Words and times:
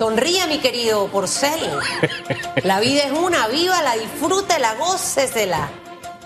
Sonríe, 0.00 0.46
mi 0.46 0.58
querido 0.58 1.08
Porcel. 1.08 1.58
La 2.62 2.78
vida 2.78 3.02
es 3.02 3.10
una, 3.10 3.48
viva, 3.48 3.82
la 3.82 3.96
disfrútela, 3.96 4.76
gócesela. 4.76 5.70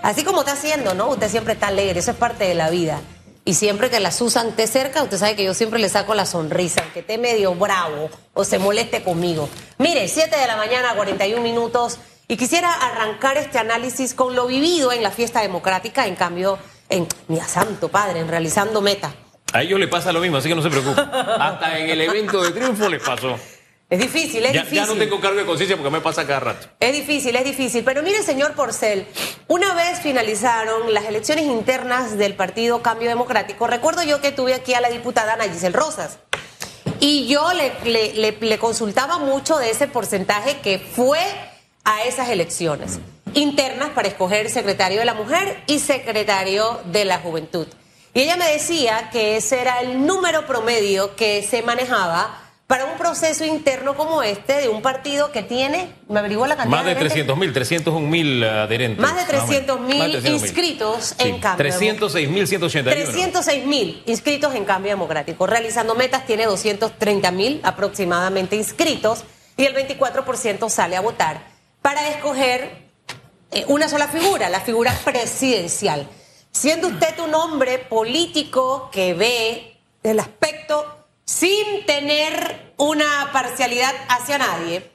Así 0.03 0.23
como 0.23 0.41
está 0.41 0.51
haciendo, 0.51 0.93
¿no? 0.93 1.09
Usted 1.09 1.27
siempre 1.27 1.53
está 1.53 1.69
alegre, 1.69 1.99
eso 1.99 2.11
es 2.11 2.17
parte 2.17 2.43
de 2.43 2.53
la 2.53 2.69
vida. 2.69 3.01
Y 3.45 3.55
siempre 3.55 3.89
que 3.89 3.99
la 3.99 4.11
Susan 4.11 4.49
esté 4.49 4.67
cerca, 4.67 5.01
usted 5.01 5.17
sabe 5.17 5.35
que 5.35 5.43
yo 5.43 5.55
siempre 5.55 5.79
le 5.79 5.89
saco 5.89 6.13
la 6.13 6.27
sonrisa, 6.27 6.83
aunque 6.83 6.99
esté 6.99 7.17
medio 7.17 7.55
bravo 7.55 8.11
o 8.35 8.43
se 8.43 8.59
moleste 8.59 9.01
conmigo. 9.01 9.49
Mire, 9.79 10.07
7 10.07 10.37
de 10.37 10.45
la 10.45 10.55
mañana, 10.55 10.93
41 10.93 11.41
minutos, 11.41 11.97
y 12.27 12.37
quisiera 12.37 12.71
arrancar 12.71 13.37
este 13.37 13.57
análisis 13.57 14.13
con 14.13 14.35
lo 14.35 14.45
vivido 14.45 14.91
en 14.91 15.01
la 15.01 15.09
fiesta 15.09 15.41
democrática, 15.41 16.05
en 16.05 16.15
cambio, 16.15 16.59
en, 16.89 17.07
mi 17.27 17.39
santo 17.39 17.89
padre, 17.89 18.19
en 18.19 18.27
realizando 18.27 18.81
meta. 18.81 19.15
A 19.51 19.63
ellos 19.63 19.79
les 19.79 19.89
pasa 19.89 20.13
lo 20.13 20.19
mismo, 20.19 20.37
así 20.37 20.47
que 20.47 20.53
no 20.53 20.61
se 20.61 20.69
preocupen. 20.69 21.09
Hasta 21.39 21.79
en 21.79 21.89
el 21.89 22.01
evento 22.01 22.43
de 22.43 22.51
triunfo 22.51 22.87
les 22.87 23.01
pasó. 23.01 23.35
Es 23.89 23.99
difícil, 23.99 24.43
es 24.45 24.53
ya, 24.53 24.61
difícil. 24.61 24.85
Ya 24.85 24.85
no 24.87 24.95
tengo 24.95 25.19
cargo 25.21 25.37
de 25.39 25.45
conciencia 25.45 25.75
porque 25.77 25.91
me 25.91 26.01
pasa 26.01 26.25
cada 26.25 26.39
rato. 26.39 26.67
Es 26.79 26.93
difícil, 26.93 27.35
es 27.35 27.43
difícil. 27.43 27.83
Pero 27.83 28.01
mire, 28.01 28.23
señor 28.23 28.53
Porcel, 28.53 29.05
una 29.47 29.75
vez 29.75 29.99
finalizaron 29.99 30.93
las 30.93 31.05
elecciones 31.05 31.45
internas 31.45 32.17
del 32.17 32.35
Partido 32.35 32.81
Cambio 32.81 33.09
Democrático, 33.09 33.67
recuerdo 33.67 34.03
yo 34.03 34.19
que 34.21 34.31
tuve 34.31 34.53
aquí 34.55 34.73
a 34.73 34.81
la 34.81 34.89
diputada 34.89 35.33
Ana 35.33 35.43
Giselle 35.45 35.75
Rosas. 35.75 36.17
Y 36.99 37.27
yo 37.27 37.53
le, 37.53 37.73
le, 37.83 38.13
le, 38.13 38.37
le 38.39 38.57
consultaba 38.57 39.19
mucho 39.19 39.57
de 39.57 39.69
ese 39.69 39.87
porcentaje 39.87 40.59
que 40.61 40.79
fue 40.79 41.19
a 41.83 42.03
esas 42.03 42.29
elecciones 42.29 42.99
internas 43.33 43.89
para 43.89 44.07
escoger 44.07 44.49
secretario 44.49 44.99
de 44.99 45.05
la 45.05 45.13
mujer 45.13 45.63
y 45.67 45.79
secretario 45.79 46.81
de 46.85 47.05
la 47.05 47.19
juventud. 47.19 47.67
Y 48.13 48.21
ella 48.21 48.37
me 48.37 48.47
decía 48.51 49.09
que 49.11 49.37
ese 49.37 49.59
era 49.59 49.81
el 49.81 50.05
número 50.05 50.45
promedio 50.45 51.15
que 51.15 51.41
se 51.43 51.61
manejaba 51.63 52.39
para 52.67 52.85
un 52.85 52.97
proceso 52.97 53.43
interno 53.45 53.95
como 53.95 54.23
este 54.23 54.53
de 54.61 54.69
un 54.69 54.81
partido 54.81 55.31
que 55.31 55.43
tiene, 55.43 55.93
me 56.07 56.19
averiguó 56.19 56.47
la 56.47 56.55
cantidad 56.55 56.77
Más 56.77 56.85
de 56.85 56.95
300 56.95 57.37
mil, 57.37 57.53
301 57.53 58.07
mil 58.07 58.43
adherentes. 58.43 58.99
Más 58.99 59.15
de 59.15 59.25
300 59.25 59.79
mil 59.81 60.25
inscritos 60.25 61.15
en 61.19 61.39
cambio. 61.39 61.57
306 61.57 62.29
mil 62.29 62.47
181. 62.47 63.03
306 63.03 63.65
mil 63.65 64.01
inscritos 64.05 64.55
en 64.55 64.65
cambio 64.65 64.91
democrático. 64.91 65.45
Realizando 65.45 65.93
metas 65.95 66.25
tiene 66.25 66.45
230 66.45 67.31
mil 67.31 67.59
aproximadamente 67.63 68.55
inscritos 68.55 69.25
y 69.57 69.65
el 69.65 69.75
24% 69.75 70.69
sale 70.69 70.95
a 70.95 71.01
votar 71.01 71.45
para 71.81 72.07
escoger 72.07 72.89
eh, 73.51 73.65
una 73.67 73.89
sola 73.89 74.07
figura, 74.07 74.49
la 74.49 74.61
figura 74.61 74.97
presidencial. 75.03 76.07
Siendo 76.51 76.87
usted 76.87 77.19
un 77.19 77.35
hombre 77.35 77.77
político 77.77 78.89
que 78.91 79.13
ve 79.13 79.77
el 80.01 80.19
aspecto 80.19 81.02
sin 81.25 81.85
tener 81.85 82.73
una 82.77 83.29
parcialidad 83.31 83.93
hacia 84.09 84.37
nadie, 84.37 84.91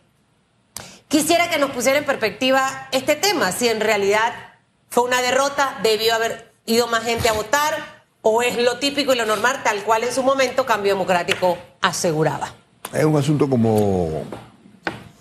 quisiera 1.09 1.51
que 1.51 1.59
nos 1.59 1.71
pusiera 1.71 1.98
en 1.98 2.05
perspectiva 2.05 2.89
este 2.93 3.17
tema, 3.17 3.53
si 3.53 3.69
en 3.69 3.81
realidad 3.81 4.33
fue 4.91 5.05
una 5.05 5.21
derrota, 5.23 5.79
debió 5.83 6.15
haber 6.15 6.53
ido 6.67 6.87
más 6.87 7.05
gente 7.05 7.29
a 7.29 7.33
votar 7.33 8.05
o 8.23 8.43
es 8.43 8.56
lo 8.62 8.79
típico 8.79 9.12
y 9.12 9.17
lo 9.17 9.25
normal 9.27 9.61
tal 9.62 9.83
cual 9.84 10.05
en 10.05 10.12
su 10.12 10.23
momento 10.23 10.67
Cambio 10.67 10.93
Democrático 10.93 11.56
aseguraba. 11.81 12.55
Es 12.93 13.05
un 13.05 13.17
asunto 13.17 13.49
como 13.49 14.25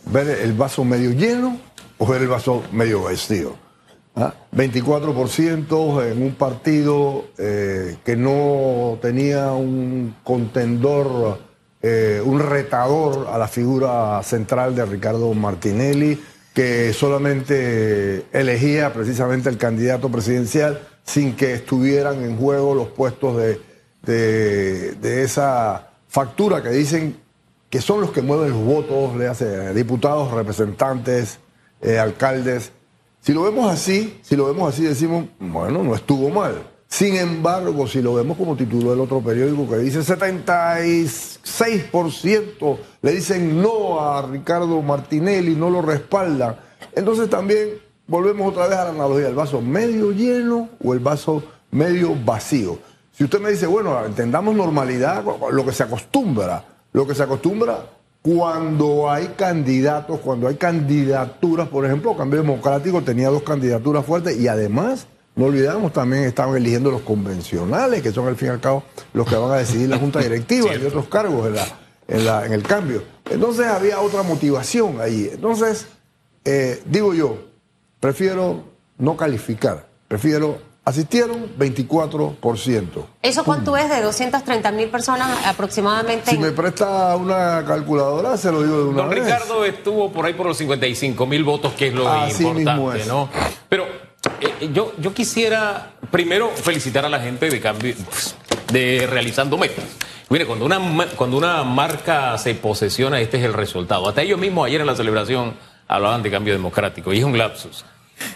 ver 0.05 0.30
el 0.30 0.53
vaso 0.53 0.83
medio 0.83 1.11
lleno 1.11 1.59
o 1.97 2.05
ver 2.05 2.22
el 2.22 2.28
vaso 2.28 2.63
medio 2.72 3.03
vacío. 3.03 3.66
¿Ah? 4.19 4.33
24% 4.51 6.11
en 6.11 6.23
un 6.23 6.33
partido 6.33 7.25
eh, 7.37 7.97
que 8.03 8.15
no 8.15 8.97
tenía 8.99 9.51
un 9.51 10.15
contendor, 10.23 11.39
eh, 11.83 12.19
un 12.25 12.39
retador 12.39 13.27
a 13.31 13.38
la 13.38 13.47
figura 13.47 14.21
central 14.23 14.75
de 14.75 14.85
Ricardo 14.85 15.31
Martinelli, 15.35 16.19
que 16.55 16.91
solamente 16.93 18.25
elegía 18.33 18.91
precisamente 18.91 19.49
el 19.49 19.57
candidato 19.57 20.09
presidencial 20.09 20.81
sin 21.03 21.35
que 21.35 21.53
estuvieran 21.53 22.23
en 22.23 22.38
juego 22.38 22.73
los 22.73 22.88
puestos 22.88 23.38
de, 23.38 23.61
de, 24.01 24.94
de 24.94 25.23
esa 25.23 25.89
factura 26.07 26.63
que 26.63 26.69
dicen 26.69 27.17
que 27.69 27.81
son 27.81 28.01
los 28.01 28.11
que 28.11 28.22
mueven 28.22 28.51
los 28.51 28.63
votos, 28.63 29.16
le 29.16 29.27
hace 29.27 29.73
diputados, 29.73 30.31
representantes, 30.31 31.39
eh, 31.81 32.00
alcaldes. 32.00 32.72
Si 33.27 33.33
lo 33.33 33.43
vemos 33.43 33.69
así, 33.69 34.17
si 34.21 34.38
lo 34.38 34.45
vemos 34.45 34.73
así, 34.73 34.83
decimos, 34.83 35.25
bueno, 35.38 35.83
no 35.83 35.93
estuvo 35.93 36.29
mal. 36.29 36.65
Sin 36.88 37.17
embargo, 37.17 37.85
si 37.85 38.01
lo 38.01 38.13
vemos 38.13 38.38
como 38.38 38.55
tituló 38.55 38.93
el 38.93 39.01
otro 39.01 39.19
periódico 39.19 39.67
que 39.67 39.79
dice 39.79 39.99
76% 39.99 42.77
le 43.01 43.11
dicen 43.11 43.61
no 43.61 43.99
a 43.99 44.21
Ricardo 44.21 44.81
Martinelli, 44.81 45.57
no 45.57 45.69
lo 45.69 45.81
respaldan. 45.81 46.55
Entonces 46.95 47.29
también 47.29 47.71
volvemos 48.07 48.49
otra 48.49 48.67
vez 48.67 48.77
a 48.77 48.85
la 48.85 48.91
analogía, 48.91 49.27
el 49.27 49.35
vaso 49.35 49.59
medio 49.59 50.13
lleno 50.13 50.69
o 50.81 50.94
el 50.94 50.99
vaso 50.99 51.44
medio 51.69 52.15
vacío. 52.23 52.79
Si 53.11 53.25
usted 53.25 53.41
me 53.41 53.51
dice, 53.51 53.67
bueno, 53.67 54.05
entendamos 54.05 54.55
normalidad, 54.55 55.21
lo 55.51 55.65
que 55.65 55.73
se 55.73 55.83
acostumbra, 55.83 56.63
lo 56.94 57.05
que 57.05 57.13
se 57.13 57.23
acostumbra 57.23 57.97
cuando 58.27 59.09
hay 59.09 59.27
candidatos, 59.38 60.19
cuando 60.19 60.49
hay 60.49 60.55
candidaturas, 60.55 61.69
por 61.69 61.85
ejemplo, 61.85 62.17
Cambio 62.17 62.41
Democrático 62.41 63.01
tenía 63.01 63.29
dos 63.29 63.41
candidaturas 63.41 64.05
fuertes 64.05 64.38
y 64.38 64.49
además, 64.49 65.07
no 65.38 65.45
olvidamos, 65.45 65.93
también 65.93 66.23
estaban 66.23 66.57
eligiendo 66.57 66.91
los 66.91 67.03
convencionales, 67.03 68.01
que 68.01 68.11
son 68.11 68.27
al 68.27 68.35
fin 68.35 68.49
y 68.49 68.51
al 68.51 68.59
cabo 68.59 68.83
los 69.13 69.25
que 69.25 69.35
van 69.38 69.51
a 69.51 69.55
decidir 69.55 69.88
la 69.88 69.97
Junta 69.97 70.19
Directiva 70.19 70.75
y 70.75 70.85
otros 70.85 71.07
cargos 71.07 71.47
en, 72.09 72.25
la, 72.25 72.45
en, 72.45 72.51
el 72.51 72.63
cambio. 72.63 73.01
Entonces 73.29 73.65
había 73.65 74.01
otra 74.01 74.23
motivación 74.23 74.99
ahí. 74.99 75.29
Entonces, 75.31 75.88
eh, 76.44 76.83
digo 76.85 77.13
yo, 77.13 77.38
prefiero 78.01 78.65
no 78.97 79.15
calificar, 79.15 79.88
prefiero 80.09 80.57
Asistieron 80.88 81.50
24%. 81.59 82.88
¿Eso 83.22 83.44
cuánto 83.44 83.75
es 83.75 83.90
de 83.90 84.02
230 84.02 84.72
mil 84.72 84.88
personas 84.88 85.46
aproximadamente? 85.46 86.31
Si 86.31 86.38
me 86.38 86.52
presta 86.52 87.14
una 87.18 87.66
calculadora, 87.68 88.38
se 88.38 88.50
lo 88.53 88.64
digo 88.64 88.78
de 88.78 88.84
una 88.86 89.02
Don 89.02 89.09
vez. 89.09 89.25
Ricardo 89.25 89.66
estuvo 89.66 90.14
por 90.14 90.25
ahí 90.25 90.34
por 90.34 90.46
los 90.46 90.56
55 90.56 91.25
mil 91.25 91.44
votos, 91.44 91.74
que 91.74 91.88
es 91.88 91.94
lo 91.94 92.08
Así 92.08 92.46
mismo 92.46 92.58
importante, 92.58 93.02
es. 93.02 93.08
¿no? 93.08 93.30
Pero 93.68 93.86
eh, 94.40 94.70
yo, 94.74 94.94
yo 94.98 95.14
quisiera 95.14 95.92
primero 96.09 96.52
felicitar 96.52 97.04
a 97.04 97.09
la 97.09 97.19
gente 97.19 97.50
de 97.50 97.59
cambio, 97.59 97.94
de 98.72 99.08
realizando 99.12 99.58
metas. 99.58 99.84
Mire, 100.30 100.46
cuando 100.46 100.64
una, 100.64 100.80
cuando 101.18 101.36
una 101.36 101.66
marca 101.66 102.38
se 102.38 102.56
posesiona, 102.56 103.19
este 103.19 103.40
es 103.40 103.44
el 103.44 103.52
resultado. 103.52 104.08
Hasta 104.08 104.22
ellos 104.22 104.40
mismos 104.40 104.66
ayer 104.68 104.80
en 104.80 104.88
la 104.88 104.96
celebración 104.96 105.54
hablaban 105.86 106.24
de 106.24 106.31
cambio 106.31 106.54
democrático 106.54 107.12
y 107.12 107.18
es 107.18 107.25
un 107.25 107.38
lapsus. 107.38 107.84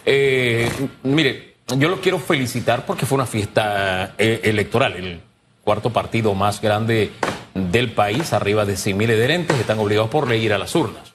Eh, 0.05 0.69
mire, 1.03 1.50
yo 1.67 1.89
los 1.89 1.99
quiero 1.99 2.19
felicitar 2.19 2.85
porque 2.85 3.05
fue 3.05 3.15
una 3.15 3.25
fiesta 3.25 4.15
eh, 4.17 4.41
electoral, 4.43 4.95
el 4.95 5.21
cuarto 5.63 5.91
partido 5.91 6.33
más 6.33 6.61
grande 6.61 7.11
del 7.53 7.91
país, 7.91 8.33
arriba 8.33 8.65
de 8.65 8.77
100 8.77 8.97
mil 8.97 9.09
adherentes, 9.11 9.59
están 9.59 9.79
obligados 9.79 10.09
por 10.09 10.27
ley 10.27 10.41
a 10.41 10.45
ir 10.45 10.53
a 10.53 10.57
las 10.57 10.75
urnas. 10.75 11.13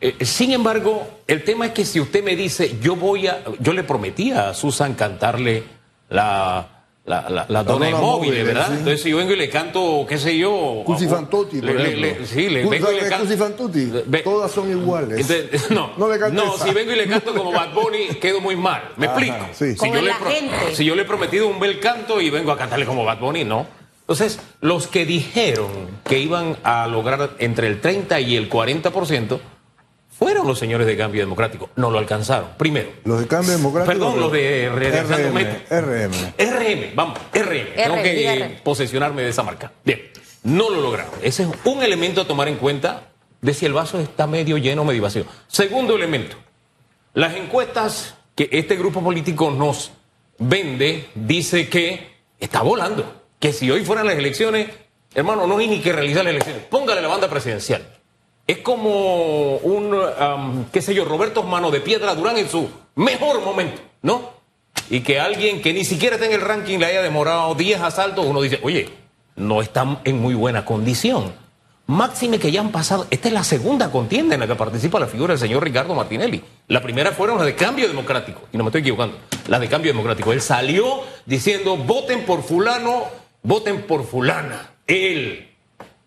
Eh, 0.00 0.24
sin 0.24 0.52
embargo, 0.52 1.20
el 1.26 1.44
tema 1.44 1.66
es 1.66 1.72
que 1.72 1.84
si 1.84 2.00
usted 2.00 2.24
me 2.24 2.36
dice, 2.36 2.78
yo 2.80 2.96
voy 2.96 3.28
a, 3.28 3.42
yo 3.60 3.72
le 3.72 3.84
prometí 3.84 4.32
a 4.32 4.54
Susan 4.54 4.94
cantarle 4.94 5.62
la, 6.08 6.71
la, 7.04 7.28
la, 7.28 7.46
la 7.48 7.64
dona 7.64 7.86
dona 7.86 7.98
móvil, 8.00 8.30
móvil, 8.30 8.44
¿verdad? 8.44 8.66
sí. 8.68 8.72
Entonces 8.74 9.02
si 9.02 9.10
yo 9.10 9.16
vengo 9.16 9.32
y 9.32 9.36
le 9.36 9.48
canto, 9.48 10.06
qué 10.08 10.18
sé 10.18 10.38
yo. 10.38 10.82
Cusi 10.86 11.06
a- 11.06 11.08
fan 11.08 11.28
tutti, 11.28 11.60
por 11.60 11.70
le- 11.70 11.74
le- 11.74 11.82
ejemplo. 12.10 12.20
le- 12.20 12.26
sí, 12.26 12.48
le 12.48 12.60
vengo 12.60 12.74
y 12.74 12.78
¿sabe 12.80 12.92
le 13.02 13.08
canto. 13.08 13.24
Cusi 13.24 13.36
fan 13.36 13.56
tutti? 13.56 13.92
Ve- 14.06 14.18
Todas 14.20 14.52
son 14.52 14.70
iguales. 14.70 15.28
Entonces, 15.28 15.70
no, 15.72 15.90
No 15.96 16.08
le 16.08 16.18
cante 16.18 16.36
no 16.36 16.56
si 16.58 16.70
vengo 16.70 16.92
y 16.92 16.96
le 16.96 17.08
canto 17.08 17.34
como 17.34 17.50
Bad 17.50 17.72
Bunny, 17.74 18.06
quedo 18.20 18.40
muy 18.40 18.54
mal. 18.54 18.82
¿Me 18.96 19.06
Ajá, 19.06 19.16
explico? 19.18 19.46
sí. 19.52 19.72
Si, 19.72 19.76
Como 19.78 19.94
yo 19.96 20.02
le 20.02 20.08
la 20.10 20.18
pro- 20.18 20.30
gente. 20.30 20.74
si 20.74 20.84
yo 20.84 20.94
le 20.94 21.02
he 21.02 21.04
prometido 21.04 21.48
un 21.48 21.58
bel 21.58 21.80
canto 21.80 22.20
y 22.20 22.30
vengo 22.30 22.52
a 22.52 22.56
cantarle 22.58 22.86
como 22.86 23.04
Bad 23.04 23.18
Bunny, 23.18 23.44
no. 23.44 23.66
Entonces, 24.02 24.38
los 24.60 24.86
que 24.86 25.04
dijeron 25.06 25.70
que 26.04 26.18
iban 26.20 26.56
a 26.64 26.86
lograr 26.86 27.30
entre 27.38 27.66
el 27.68 27.80
30 27.80 28.20
y 28.20 28.36
el 28.36 28.48
40% 28.48 29.40
fueron 30.22 30.46
los 30.46 30.56
señores 30.56 30.86
de 30.86 30.96
Cambio 30.96 31.20
Democrático. 31.20 31.70
No 31.74 31.90
lo 31.90 31.98
alcanzaron. 31.98 32.50
Primero. 32.56 32.90
Los 33.02 33.18
de 33.18 33.26
Cambio 33.26 33.56
Democrático. 33.56 33.92
Perdón, 33.92 34.20
los 34.20 34.30
de 34.30 34.68
RM. 34.68 35.66
RM. 35.68 36.12
RM, 36.38 36.94
vamos, 36.94 37.18
RM. 37.32 37.74
Tengo 37.74 37.94
R, 37.96 38.02
que 38.04 38.24
eh, 38.24 38.32
R. 38.34 38.60
posesionarme 38.62 39.22
de 39.22 39.30
esa 39.30 39.42
marca. 39.42 39.72
Bien, 39.84 40.00
no 40.44 40.70
lo 40.70 40.80
lograron. 40.80 41.12
Ese 41.22 41.42
es 41.42 41.48
un 41.64 41.82
elemento 41.82 42.20
a 42.20 42.24
tomar 42.24 42.46
en 42.46 42.54
cuenta 42.54 43.08
de 43.40 43.52
si 43.52 43.66
el 43.66 43.72
vaso 43.72 43.98
está 43.98 44.28
medio 44.28 44.58
lleno 44.58 44.82
o 44.82 44.84
medio 44.84 45.02
vacío. 45.02 45.24
Segundo 45.48 45.96
elemento, 45.96 46.36
las 47.14 47.34
encuestas 47.34 48.14
que 48.36 48.48
este 48.52 48.76
grupo 48.76 49.02
político 49.02 49.50
nos 49.50 49.90
vende 50.38 51.08
dice 51.16 51.68
que 51.68 52.12
está 52.38 52.62
volando. 52.62 53.24
Que 53.40 53.52
si 53.52 53.68
hoy 53.72 53.84
fueran 53.84 54.06
las 54.06 54.14
elecciones, 54.14 54.68
hermano, 55.16 55.48
no 55.48 55.58
hay 55.58 55.66
ni 55.66 55.80
que 55.80 55.92
realizar 55.92 56.22
las 56.22 56.30
elecciones. 56.30 56.62
Póngale 56.66 57.02
la 57.02 57.08
banda 57.08 57.28
presidencial. 57.28 58.01
Es 58.52 58.58
como 58.58 59.56
un, 59.56 60.66
qué 60.72 60.82
sé 60.82 60.94
yo, 60.94 61.06
Roberto 61.06 61.42
Mano 61.42 61.70
de 61.70 61.80
Piedra 61.80 62.14
Durán 62.14 62.36
en 62.36 62.50
su 62.50 62.68
mejor 62.96 63.40
momento, 63.40 63.80
¿no? 64.02 64.28
Y 64.90 65.00
que 65.00 65.18
alguien 65.18 65.62
que 65.62 65.72
ni 65.72 65.86
siquiera 65.86 66.16
está 66.16 66.26
en 66.26 66.34
el 66.34 66.42
ranking 66.42 66.78
le 66.78 66.84
haya 66.84 67.00
demorado 67.00 67.54
10 67.54 67.80
asaltos, 67.80 68.26
uno 68.26 68.42
dice, 68.42 68.60
oye, 68.62 68.90
no 69.36 69.62
está 69.62 70.00
en 70.04 70.20
muy 70.20 70.34
buena 70.34 70.66
condición. 70.66 71.32
Máxime 71.86 72.38
que 72.38 72.52
ya 72.52 72.60
han 72.60 72.72
pasado, 72.72 73.06
esta 73.08 73.28
es 73.28 73.32
la 73.32 73.42
segunda 73.42 73.90
contienda 73.90 74.34
en 74.34 74.40
la 74.40 74.46
que 74.46 74.54
participa 74.54 75.00
la 75.00 75.06
figura 75.06 75.32
del 75.32 75.40
señor 75.40 75.64
Ricardo 75.64 75.94
Martinelli. 75.94 76.44
La 76.68 76.82
primera 76.82 77.12
fueron 77.12 77.38
las 77.38 77.46
de 77.46 77.54
cambio 77.54 77.88
democrático, 77.88 78.42
y 78.52 78.58
no 78.58 78.64
me 78.64 78.68
estoy 78.68 78.82
equivocando, 78.82 79.16
las 79.48 79.62
de 79.62 79.68
cambio 79.68 79.92
democrático. 79.92 80.30
Él 80.30 80.42
salió 80.42 81.04
diciendo, 81.24 81.78
voten 81.78 82.26
por 82.26 82.42
fulano, 82.42 83.04
voten 83.42 83.84
por 83.84 84.04
fulana. 84.04 84.74
Él, 84.86 85.51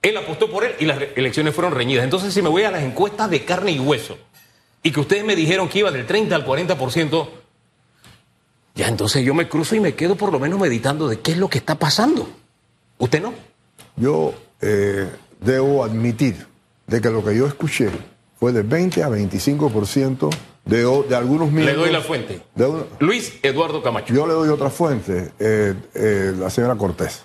él 0.10 0.18
apostó 0.18 0.50
por 0.50 0.64
él 0.64 0.76
y 0.80 0.86
las 0.86 1.00
elecciones 1.16 1.56
fueron 1.56 1.74
reñidas. 1.74 2.04
Entonces, 2.04 2.34
si 2.34 2.42
me 2.42 2.50
voy 2.50 2.64
a 2.64 2.72
las 2.72 2.84
encuestas 2.84 3.30
de 3.30 3.44
carne 3.44 3.72
y 3.72 3.80
hueso, 3.80 4.18
y 4.84 4.92
que 4.92 5.00
ustedes 5.00 5.26
me 5.26 5.36
dijeron 5.36 5.68
que 5.68 5.80
iba 5.80 5.92
del 5.92 6.06
30 6.06 6.36
al 6.36 6.46
40%, 6.46 7.28
ya 8.76 8.88
entonces 8.88 9.26
yo 9.26 9.34
me 9.34 9.50
cruzo 9.50 9.76
y 9.76 9.80
me 9.80 9.96
quedo 9.96 10.16
por 10.16 10.32
lo 10.32 10.40
menos 10.40 10.60
meditando 10.60 11.08
de 11.08 11.20
qué 11.22 11.32
es 11.32 11.38
lo 11.38 11.50
que 11.50 11.58
está 11.58 11.76
pasando. 11.76 12.30
¿Usted 13.00 13.22
no? 13.22 13.34
Yo 13.96 14.34
eh, 14.62 15.10
debo 15.40 15.84
admitir 15.84 16.46
de 16.86 17.02
que 17.02 17.10
lo 17.10 17.26
que 17.26 17.36
yo 17.36 17.48
escuché 17.48 17.90
fue 18.40 18.52
de 18.52 18.62
20 18.62 19.02
a 19.04 19.10
25% 19.10 20.30
de, 20.66 21.04
de 21.10 21.16
algunos 21.16 21.52
miembros. 21.52 21.78
Le 21.78 21.84
doy 21.84 21.92
la 21.92 22.02
fuente. 22.02 22.42
Luis 23.00 23.40
Eduardo 23.42 23.82
Camacho. 23.82 24.14
Yo 24.14 24.28
le 24.28 24.34
doy 24.34 24.50
otra 24.50 24.70
fuente, 24.70 25.32
eh, 25.40 25.74
eh, 25.96 26.34
la 26.38 26.50
señora 26.52 26.76
Cortés. 26.76 27.24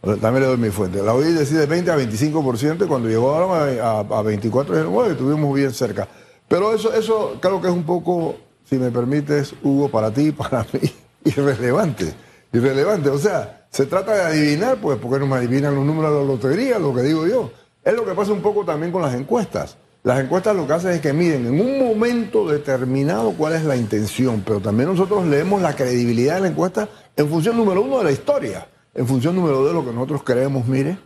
También 0.00 0.40
le 0.40 0.46
doy 0.46 0.56
mi 0.56 0.70
fuente. 0.70 1.02
La 1.02 1.14
oí 1.14 1.32
decir 1.32 1.58
de 1.58 1.66
20 1.66 1.90
a 1.90 1.96
25% 1.96 2.84
y 2.84 2.88
cuando 2.88 3.08
llegó 3.08 3.34
a, 3.34 4.00
a, 4.00 4.22
24 4.22 4.90
bueno, 4.90 5.12
estuvimos 5.12 5.54
bien 5.54 5.72
cerca. 5.72 6.06
Pero 6.48 6.72
eso, 6.72 6.92
eso 6.94 7.38
creo 7.40 7.60
que 7.60 7.68
es 7.68 7.74
un 7.74 7.84
poco, 7.84 8.36
si 8.64 8.76
me 8.76 8.90
permites, 8.90 9.54
Hugo, 9.62 9.88
para 9.88 10.12
ti, 10.12 10.30
para 10.32 10.64
mí, 10.72 10.90
irrelevante. 11.24 12.14
Irrelevante. 12.52 13.10
O 13.10 13.18
sea, 13.18 13.66
se 13.70 13.86
trata 13.86 14.14
de 14.14 14.22
adivinar, 14.22 14.78
pues, 14.80 14.98
porque 14.98 15.18
no 15.18 15.26
me 15.26 15.36
adivinan 15.36 15.74
los 15.74 15.84
números 15.84 16.12
de 16.12 16.20
la 16.20 16.24
lotería, 16.24 16.78
lo 16.78 16.94
que 16.94 17.02
digo 17.02 17.26
yo. 17.26 17.50
Es 17.84 17.94
lo 17.94 18.04
que 18.04 18.12
pasa 18.12 18.32
un 18.32 18.42
poco 18.42 18.64
también 18.64 18.92
con 18.92 19.02
las 19.02 19.14
encuestas. 19.14 19.76
Las 20.06 20.20
encuestas 20.20 20.54
lo 20.54 20.68
que 20.68 20.72
hacen 20.72 20.92
es 20.92 21.00
que 21.00 21.12
miden 21.12 21.46
en 21.46 21.60
un 21.60 21.80
momento 21.80 22.46
determinado 22.46 23.32
cuál 23.32 23.54
es 23.54 23.64
la 23.64 23.76
intención, 23.76 24.42
pero 24.46 24.60
también 24.60 24.88
nosotros 24.88 25.26
leemos 25.26 25.60
la 25.60 25.74
credibilidad 25.74 26.36
de 26.36 26.42
la 26.42 26.46
encuesta 26.46 26.88
en 27.16 27.28
función 27.28 27.56
número 27.56 27.82
uno 27.82 27.98
de 27.98 28.04
la 28.04 28.12
historia, 28.12 28.68
en 28.96 29.06
función 29.06 29.36
número 29.36 29.64
de 29.66 29.74
lo 29.74 29.84
que 29.84 29.92
nosotros 29.92 30.22
creemos, 30.24 30.66
mire, 30.66 30.98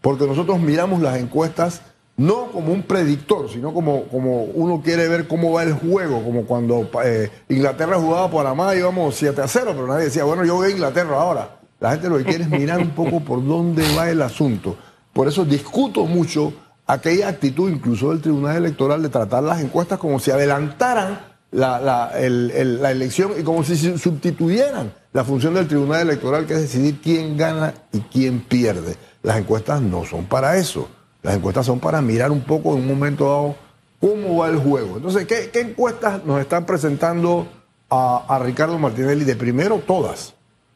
porque 0.00 0.26
nosotros 0.26 0.60
miramos 0.60 1.02
las 1.02 1.18
encuestas 1.18 1.82
no 2.16 2.46
como 2.52 2.72
un 2.72 2.82
predictor, 2.82 3.50
sino 3.50 3.74
como, 3.74 4.04
como 4.04 4.44
uno 4.44 4.80
quiere 4.82 5.08
ver 5.08 5.28
cómo 5.28 5.52
va 5.52 5.64
el 5.64 5.74
juego, 5.74 6.22
como 6.24 6.46
cuando 6.46 6.88
eh, 7.04 7.30
Inglaterra 7.48 7.96
jugaba 7.96 8.30
Panamá 8.30 8.74
íbamos 8.74 9.16
7 9.16 9.42
a 9.42 9.48
0, 9.48 9.72
pero 9.74 9.86
nadie 9.86 10.04
decía, 10.04 10.24
bueno, 10.24 10.44
yo 10.44 10.54
voy 10.54 10.68
a 10.68 10.70
Inglaterra 10.70 11.20
ahora. 11.20 11.58
La 11.78 11.90
gente 11.90 12.08
lo 12.08 12.16
que 12.16 12.24
quiere 12.24 12.44
es 12.44 12.50
mirar 12.50 12.80
un 12.80 12.90
poco 12.90 13.20
por 13.20 13.44
dónde 13.44 13.84
va 13.94 14.08
el 14.08 14.22
asunto. 14.22 14.76
Por 15.12 15.28
eso 15.28 15.44
discuto 15.44 16.06
mucho 16.06 16.54
aquella 16.86 17.28
actitud 17.28 17.70
incluso 17.70 18.10
del 18.10 18.22
Tribunal 18.22 18.56
Electoral 18.56 19.02
de 19.02 19.08
tratar 19.10 19.42
las 19.42 19.60
encuestas 19.60 19.98
como 19.98 20.18
si 20.18 20.30
adelantaran 20.30 21.35
la, 21.50 21.80
la 21.80 22.90
elección 22.90 23.32
y 23.38 23.42
como 23.42 23.64
si 23.64 23.76
sustituyeran 23.76 24.92
la 25.12 25.24
función 25.24 25.54
del 25.54 25.66
Tribunal 25.66 26.02
Electoral, 26.02 26.44
que 26.46 26.54
es 26.54 26.60
decidir 26.60 27.00
quién 27.00 27.36
gana 27.38 27.72
y 27.92 28.00
quién 28.00 28.40
pierde. 28.40 28.96
Las 29.22 29.38
encuestas 29.38 29.80
no 29.80 30.04
son 30.04 30.26
para 30.26 30.56
eso. 30.58 30.88
Las 31.22 31.36
encuestas 31.36 31.66
son 31.66 31.80
para 31.80 32.02
mirar 32.02 32.30
un 32.30 32.42
poco 32.42 32.74
en 32.74 32.82
un 32.82 32.86
momento 32.86 33.24
dado 33.24 33.56
cómo 34.00 34.36
va 34.36 34.48
el 34.48 34.58
juego. 34.58 34.96
Entonces, 34.96 35.26
¿qué, 35.26 35.50
encuestas 35.58 36.24
nos 36.24 36.40
están 36.40 36.66
presentando 36.66 37.48
a, 37.90 38.40
Ricardo 38.42 38.78
Martinelli? 38.78 39.24
De 39.24 39.36
primero, 39.36 39.82
todas. 39.86 40.34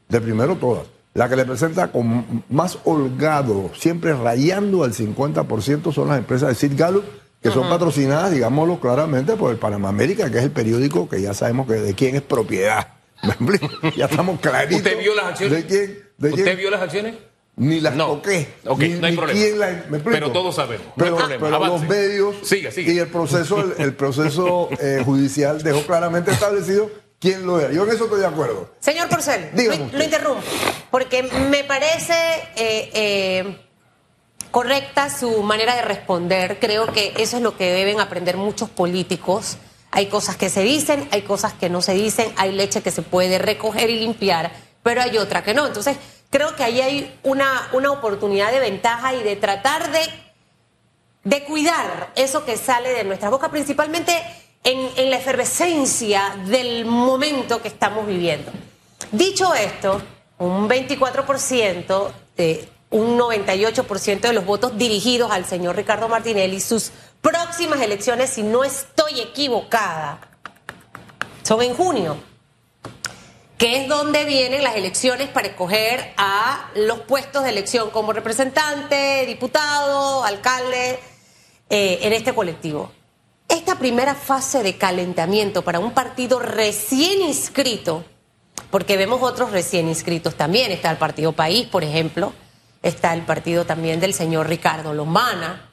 De 0.08 0.20
primero, 0.20 0.56
todas. 0.56 0.86
La 1.14 1.28
que 1.28 1.36
le 1.36 1.44
presenta 1.44 1.92
con 1.92 2.44
más 2.48 2.78
holgado, 2.84 3.70
siempre 3.74 4.14
rayando 4.14 4.84
al 4.84 4.92
50%, 4.92 5.92
son 5.92 6.08
las 6.08 6.18
empresas 6.18 6.48
de 6.48 6.54
Sid 6.54 6.78
Gallup, 6.78 7.04
que 7.42 7.50
son 7.50 7.68
patrocinadas, 7.68 8.30
digámoslo 8.32 8.80
claramente, 8.80 9.34
por 9.36 9.50
el 9.50 9.58
Panamá 9.58 9.88
América, 9.88 10.30
que 10.30 10.38
es 10.38 10.44
el 10.44 10.50
periódico 10.50 11.08
que 11.08 11.22
ya 11.22 11.34
sabemos 11.34 11.66
que 11.66 11.74
de 11.74 11.94
quién 11.94 12.16
es 12.16 12.22
propiedad. 12.22 12.88
ya 13.96 14.06
estamos 14.06 14.40
claritos. 14.40 14.78
¿Usted 14.78 14.98
vio 14.98 15.14
las 15.14 15.26
acciones? 15.26 15.58
¿De 15.58 15.66
quién? 15.66 16.32
¿Usted 16.32 16.56
vio 16.56 16.70
las 16.70 16.82
acciones? 16.82 17.14
ni 17.60 17.78
las 17.80 17.96
toqué. 17.96 18.48
Ok, 18.66 18.80
no 18.80 19.06
hay 19.06 19.16
problema. 19.16 19.76
pero 20.04 20.32
todos 20.32 20.56
sabemos. 20.56 20.86
Pero, 20.96 21.18
los 21.18 21.82
medios 21.82 22.36
y 22.52 22.98
el 22.98 23.08
proceso, 23.08 23.62
el, 23.76 23.94
proceso 23.94 24.70
eh, 24.80 25.02
judicial 25.04 25.62
dejó 25.62 25.82
claramente 25.82 26.30
establecido 26.30 26.90
quién 27.18 27.46
lo 27.46 27.60
era. 27.60 27.70
Yo 27.70 27.84
en 27.84 27.90
eso 27.90 28.04
estoy 28.04 28.20
de 28.20 28.26
acuerdo. 28.26 28.70
Señor 28.80 29.08
Porcel, 29.08 29.50
lo, 29.92 30.02
interrumpo, 30.02 30.42
porque 30.90 31.22
me 31.50 31.64
parece 31.64 32.14
eh, 32.56 32.90
eh, 32.94 33.56
correcta 34.50 35.10
su 35.10 35.42
manera 35.42 35.74
de 35.74 35.82
responder. 35.82 36.58
Creo 36.60 36.92
que 36.92 37.14
eso 37.18 37.36
es 37.36 37.42
lo 37.42 37.56
que 37.56 37.72
deben 37.72 38.00
aprender 38.00 38.36
muchos 38.36 38.68
políticos. 38.68 39.58
Hay 39.90 40.06
cosas 40.06 40.36
que 40.36 40.50
se 40.50 40.62
dicen, 40.62 41.08
hay 41.10 41.22
cosas 41.22 41.52
que 41.52 41.68
no 41.68 41.82
se 41.82 41.94
dicen, 41.94 42.32
hay 42.36 42.52
leche 42.52 42.82
que 42.82 42.90
se 42.90 43.02
puede 43.02 43.38
recoger 43.38 43.90
y 43.90 43.98
limpiar, 43.98 44.52
pero 44.82 45.02
hay 45.02 45.18
otra 45.18 45.42
que 45.42 45.54
no. 45.54 45.66
Entonces, 45.66 45.96
creo 46.30 46.54
que 46.56 46.64
ahí 46.64 46.80
hay 46.80 47.18
una, 47.22 47.68
una 47.72 47.90
oportunidad 47.90 48.52
de 48.52 48.60
ventaja 48.60 49.14
y 49.14 49.22
de 49.22 49.36
tratar 49.36 49.90
de, 49.90 50.00
de 51.24 51.44
cuidar 51.44 52.12
eso 52.14 52.44
que 52.44 52.56
sale 52.56 52.90
de 52.90 53.04
nuestra 53.04 53.30
boca, 53.30 53.50
principalmente 53.50 54.12
en, 54.62 54.90
en 54.96 55.10
la 55.10 55.16
efervescencia 55.16 56.36
del 56.46 56.84
momento 56.84 57.60
que 57.60 57.68
estamos 57.68 58.06
viviendo. 58.06 58.52
Dicho 59.10 59.54
esto, 59.54 60.00
un 60.38 60.68
24% 60.68 62.10
de 62.36 62.68
un 62.90 63.18
98% 63.18 64.20
de 64.20 64.32
los 64.32 64.44
votos 64.44 64.76
dirigidos 64.76 65.30
al 65.30 65.44
señor 65.44 65.76
Ricardo 65.76 66.08
Martinelli, 66.08 66.60
sus 66.60 66.90
próximas 67.20 67.80
elecciones, 67.80 68.30
si 68.30 68.42
no 68.42 68.64
estoy 68.64 69.20
equivocada, 69.20 70.20
son 71.42 71.62
en 71.62 71.74
junio 71.74 72.30
que 73.60 73.76
es 73.76 73.88
donde 73.88 74.24
vienen 74.24 74.64
las 74.64 74.74
elecciones 74.74 75.28
para 75.28 75.48
escoger 75.48 76.14
a 76.16 76.70
los 76.74 77.00
puestos 77.00 77.44
de 77.44 77.50
elección 77.50 77.90
como 77.90 78.14
representante, 78.14 79.26
diputado, 79.26 80.24
alcalde 80.24 80.98
eh, 81.68 81.98
en 82.00 82.14
este 82.14 82.34
colectivo. 82.34 82.90
Esta 83.50 83.78
primera 83.78 84.14
fase 84.14 84.62
de 84.62 84.78
calentamiento 84.78 85.60
para 85.60 85.78
un 85.78 85.92
partido 85.92 86.38
recién 86.38 87.20
inscrito, 87.20 88.02
porque 88.70 88.96
vemos 88.96 89.20
otros 89.22 89.50
recién 89.50 89.88
inscritos 89.88 90.36
también, 90.36 90.72
está 90.72 90.90
el 90.90 90.96
Partido 90.96 91.32
País, 91.32 91.66
por 91.66 91.84
ejemplo, 91.84 92.32
está 92.82 93.12
el 93.14 93.22
partido 93.22 93.64
también 93.64 94.00
del 94.00 94.14
señor 94.14 94.48
Ricardo 94.48 94.94
Lomana, 94.94 95.70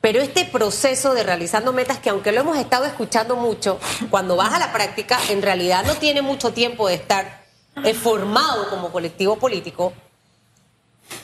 pero 0.00 0.20
este 0.20 0.44
proceso 0.44 1.12
de 1.12 1.24
realizando 1.24 1.72
metas, 1.72 1.98
que 1.98 2.10
aunque 2.10 2.30
lo 2.32 2.40
hemos 2.40 2.56
estado 2.56 2.84
escuchando 2.84 3.36
mucho, 3.36 3.80
cuando 4.10 4.36
vas 4.36 4.52
a 4.54 4.58
la 4.58 4.72
práctica, 4.72 5.18
en 5.28 5.42
realidad 5.42 5.84
no 5.84 5.96
tiene 5.96 6.22
mucho 6.22 6.52
tiempo 6.52 6.88
de 6.88 6.94
estar 6.94 7.44
eh, 7.84 7.94
formado 7.94 8.70
como 8.70 8.92
colectivo 8.92 9.36
político, 9.36 9.92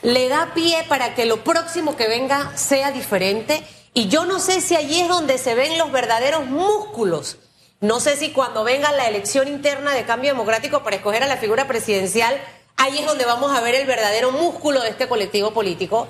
le 0.03 0.29
da 0.29 0.53
pie 0.55 0.85
para 0.89 1.15
que 1.15 1.25
lo 1.25 1.45
próximo 1.45 1.97
que 1.97 2.09
venga 2.09 2.57
sea 2.57 2.91
diferente. 2.91 3.63
Y 3.93 4.09
yo 4.09 4.25
no 4.25 4.41
sé 4.41 4.61
si 4.61 4.75
allí 4.75 5.01
es 5.01 5.09
donde 5.09 5.39
se 5.39 5.55
ven 5.55 5.79
los 5.79 5.93
verdaderos 5.93 6.47
músculos. 6.47 7.39
No 7.81 8.01
sé 8.01 8.17
si 8.17 8.33
cuando 8.33 8.65
venga 8.65 8.93
la 8.93 9.09
elección 9.09 9.47
interna 9.47 9.93
de 9.93 10.05
cambio 10.05 10.31
democrático 10.31 10.83
para 10.83 10.97
escoger 10.97 11.23
a 11.23 11.29
la 11.29 11.37
figura 11.37 11.69
presidencial, 11.69 12.41
ahí 12.77 12.99
es 12.99 13.07
donde 13.07 13.25
vamos 13.25 13.57
a 13.57 13.61
ver 13.61 13.75
el 13.75 13.87
verdadero 13.87 14.33
músculo 14.33 14.83
de 14.83 14.91
este 14.91 15.09
colectivo 15.09 15.53
político 15.53 16.09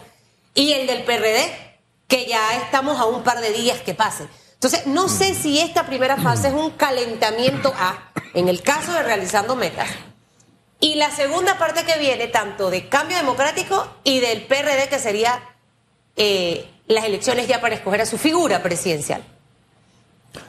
y 0.54 0.72
el 0.72 0.86
del 0.86 1.04
PRD 1.04 1.74
que 2.08 2.26
ya 2.26 2.56
estamos 2.56 3.00
a 3.00 3.06
un 3.06 3.22
par 3.22 3.40
de 3.40 3.52
días 3.52 3.80
que 3.80 3.94
pase. 3.94 4.28
Entonces, 4.54 4.86
no 4.86 5.08
sé 5.08 5.34
si 5.34 5.58
esta 5.60 5.86
primera 5.86 6.16
fase 6.16 6.48
es 6.48 6.54
un 6.54 6.70
calentamiento 6.70 7.72
A, 7.76 8.10
en 8.32 8.48
el 8.48 8.62
caso 8.62 8.92
de 8.92 9.02
realizando 9.02 9.56
metas, 9.56 9.88
y 10.80 10.96
la 10.96 11.10
segunda 11.10 11.58
parte 11.58 11.84
que 11.84 11.98
viene, 11.98 12.28
tanto 12.28 12.70
de 12.70 12.88
cambio 12.88 13.16
democrático 13.16 13.86
y 14.04 14.20
del 14.20 14.42
PRD, 14.42 14.88
que 14.88 14.98
sería 14.98 15.42
eh, 16.16 16.68
las 16.86 17.04
elecciones 17.04 17.48
ya 17.48 17.60
para 17.60 17.74
escoger 17.74 18.02
a 18.02 18.06
su 18.06 18.18
figura 18.18 18.62
presidencial. 18.62 19.24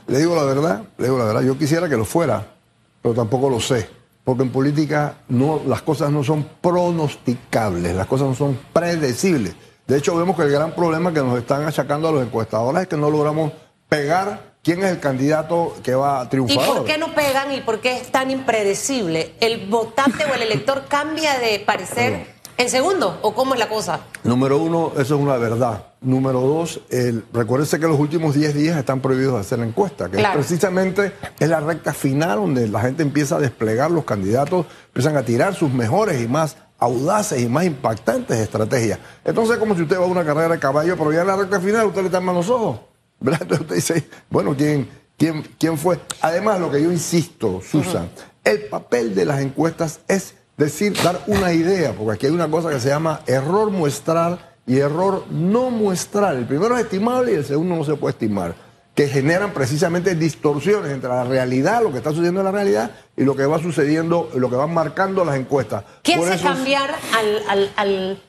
Le 0.07 0.19
digo 0.19 0.35
la 0.35 0.43
verdad, 0.43 0.83
le 0.97 1.05
digo 1.05 1.17
la 1.17 1.25
verdad, 1.25 1.41
yo 1.41 1.57
quisiera 1.57 1.87
que 1.87 1.95
lo 1.95 2.05
fuera, 2.05 2.53
pero 3.01 3.15
tampoco 3.15 3.49
lo 3.49 3.59
sé. 3.59 3.89
Porque 4.25 4.43
en 4.43 4.49
política 4.49 5.19
no, 5.29 5.61
las 5.65 5.81
cosas 5.83 6.11
no 6.11 6.23
son 6.23 6.45
pronosticables, 6.59 7.95
las 7.95 8.07
cosas 8.07 8.27
no 8.27 8.35
son 8.35 8.59
predecibles. 8.73 9.55
De 9.87 9.97
hecho, 9.97 10.17
vemos 10.17 10.35
que 10.35 10.41
el 10.41 10.51
gran 10.51 10.73
problema 10.73 11.13
que 11.13 11.21
nos 11.21 11.37
están 11.37 11.63
achacando 11.63 12.09
a 12.09 12.11
los 12.11 12.23
encuestadores 12.23 12.81
es 12.81 12.87
que 12.87 12.97
no 12.97 13.09
logramos 13.09 13.53
pegar 13.87 14.55
quién 14.63 14.83
es 14.83 14.91
el 14.91 14.99
candidato 14.99 15.75
que 15.83 15.93
va 15.93 16.21
a 16.21 16.27
triunfar. 16.27 16.57
¿Y 16.57 16.67
por 16.67 16.85
qué 16.85 16.97
no 16.97 17.13
pegan 17.13 17.53
y 17.53 17.61
por 17.61 17.79
qué 17.79 17.97
es 17.97 18.11
tan 18.11 18.31
impredecible? 18.31 19.35
¿El 19.39 19.67
votante 19.67 20.25
o 20.25 20.33
el 20.33 20.41
elector 20.41 20.85
cambia 20.89 21.37
de 21.37 21.59
parecer 21.59 22.34
en 22.57 22.69
segundo 22.69 23.19
o 23.21 23.33
cómo 23.33 23.53
es 23.53 23.59
la 23.59 23.67
cosa? 23.67 24.01
Número 24.23 24.57
uno, 24.57 24.93
eso 24.93 25.15
es 25.15 25.21
una 25.21 25.37
verdad. 25.37 25.87
Número 26.01 26.39
dos, 26.41 26.81
el, 26.89 27.25
recuérdense 27.33 27.79
que 27.79 27.87
los 27.87 27.99
últimos 27.99 28.35
10 28.35 28.53
días 28.53 28.77
están 28.77 29.01
prohibidos 29.01 29.33
de 29.33 29.39
hacer 29.39 29.59
la 29.59 29.65
encuesta, 29.65 30.09
que 30.09 30.23
precisamente 30.33 31.13
es 31.39 31.49
la 31.49 31.59
recta 31.59 31.93
final 31.93 32.37
donde 32.37 32.67
la 32.67 32.81
gente 32.81 33.03
empieza 33.03 33.37
a 33.37 33.39
desplegar 33.39 33.91
los 33.91 34.05
candidatos, 34.05 34.65
empiezan 34.87 35.17
a 35.17 35.23
tirar 35.23 35.55
sus 35.55 35.71
mejores 35.71 36.21
y 36.21 36.27
más 36.27 36.57
audaces 36.77 37.41
y 37.41 37.47
más 37.47 37.65
impactantes 37.65 38.37
estrategias. 38.39 38.99
Entonces 39.23 39.55
es 39.55 39.59
como 39.59 39.75
si 39.75 39.81
usted 39.81 39.99
va 39.99 40.03
a 40.03 40.07
una 40.07 40.25
carrera 40.25 40.49
de 40.49 40.59
caballo, 40.59 40.95
pero 40.97 41.11
ya 41.11 41.21
en 41.21 41.27
la 41.27 41.35
recta 41.35 41.59
final 41.59 41.87
usted 41.87 42.01
le 42.01 42.07
está 42.07 42.19
en 42.19 42.25
los 42.25 42.49
ojos. 42.49 42.79
¿verdad? 43.19 43.41
Entonces 43.43 43.61
usted 43.61 43.75
dice, 43.75 44.09
bueno, 44.29 44.55
¿quién, 44.55 44.89
quién, 45.17 45.43
quién 45.57 45.77
fue? 45.77 45.99
Además, 46.21 46.59
lo 46.59 46.71
que 46.71 46.81
yo 46.81 46.91
insisto, 46.91 47.61
Susan, 47.61 48.09
el 48.43 48.65
papel 48.67 49.15
de 49.15 49.25
las 49.25 49.41
encuestas 49.41 50.01
es 50.07 50.35
decir, 50.57 50.93
dar 51.01 51.21
una 51.27 51.53
idea, 51.53 51.93
porque 51.93 52.15
aquí 52.15 52.25
hay 52.27 52.31
una 52.31 52.49
cosa 52.49 52.69
que 52.69 52.79
se 52.79 52.89
llama 52.89 53.21
error 53.25 53.69
muestral 53.71 54.39
y 54.65 54.77
error 54.77 55.25
no 55.29 55.69
muestral. 55.69 56.37
El 56.37 56.45
primero 56.45 56.75
es 56.77 56.83
estimable 56.83 57.33
y 57.33 57.35
el 57.35 57.45
segundo 57.45 57.75
no 57.75 57.83
se 57.83 57.95
puede 57.95 58.13
estimar, 58.13 58.55
que 58.93 59.07
generan 59.07 59.51
precisamente 59.51 60.15
distorsiones 60.15 60.91
entre 60.91 61.09
la 61.09 61.23
realidad, 61.23 61.83
lo 61.83 61.91
que 61.91 61.97
está 61.97 62.11
sucediendo 62.11 62.39
en 62.39 62.45
la 62.45 62.51
realidad, 62.51 62.91
y 63.17 63.23
lo 63.23 63.35
que 63.35 63.45
va 63.45 63.59
sucediendo, 63.59 64.29
lo 64.35 64.49
que 64.49 64.55
van 64.55 64.73
marcando 64.73 65.25
las 65.25 65.35
encuestas. 65.35 65.83
¿Qué 66.01 66.15
hace 66.15 66.41
cambiar 66.41 66.95
al, 67.13 67.71
al, 67.75 68.21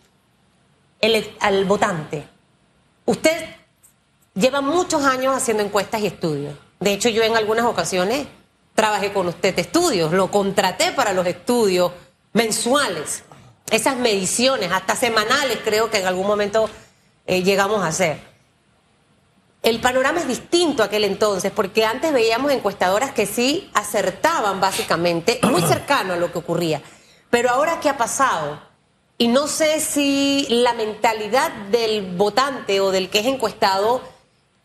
al 1.40 1.64
votante? 1.64 2.26
Usted 3.04 3.47
lleva 4.35 4.61
muchos 4.61 5.04
años 5.04 5.35
haciendo 5.37 5.62
encuestas 5.62 6.00
y 6.00 6.09
estudios. 6.09 6.54
De 6.80 6.92
hecho, 6.92 7.09
yo 7.09 7.23
en 7.23 7.37
algunas 7.37 7.64
ocasiones 7.64 8.26
trabajé 8.75 9.12
con 9.12 9.28
usted 9.28 9.59
estudios, 9.59 10.12
lo 10.12 10.30
contraté 10.30 10.92
para 10.92 11.14
los 11.14 11.26
estudios 11.26 11.92
mensuales, 12.37 13.25
esas 13.71 13.97
mediciones, 13.97 14.71
hasta 14.71 14.95
semanales 14.95 15.59
creo 15.64 15.90
que 15.90 16.00
en 16.00 16.07
algún 16.07 16.26
momento 16.26 16.69
eh, 17.26 17.43
llegamos 17.43 17.83
a 17.83 17.87
hacer. 17.87 18.21
El 19.62 19.81
panorama 19.81 20.21
es 20.21 20.28
distinto 20.28 20.83
a 20.83 20.87
aquel 20.87 21.05
entonces, 21.05 21.50
porque 21.50 21.87
antes 21.87 22.12
veíamos 22.12 22.52
encuestadoras 22.52 23.12
que 23.12 23.25
sí 23.25 23.71
acertaban 23.73 24.61
básicamente, 24.61 25.40
muy 25.45 25.62
cercano 25.66 26.12
a 26.12 26.16
lo 26.16 26.31
que 26.31 26.38
ocurría. 26.38 26.83
Pero 27.31 27.49
ahora, 27.49 27.81
¿qué 27.81 27.88
ha 27.88 27.97
pasado? 27.97 28.61
Y 29.16 29.28
no 29.28 29.47
sé 29.47 29.81
si 29.81 30.47
la 30.50 30.75
mentalidad 30.75 31.50
del 31.71 32.16
votante 32.16 32.81
o 32.81 32.90
del 32.90 33.09
que 33.09 33.21
es 33.21 33.26
encuestado, 33.26 34.02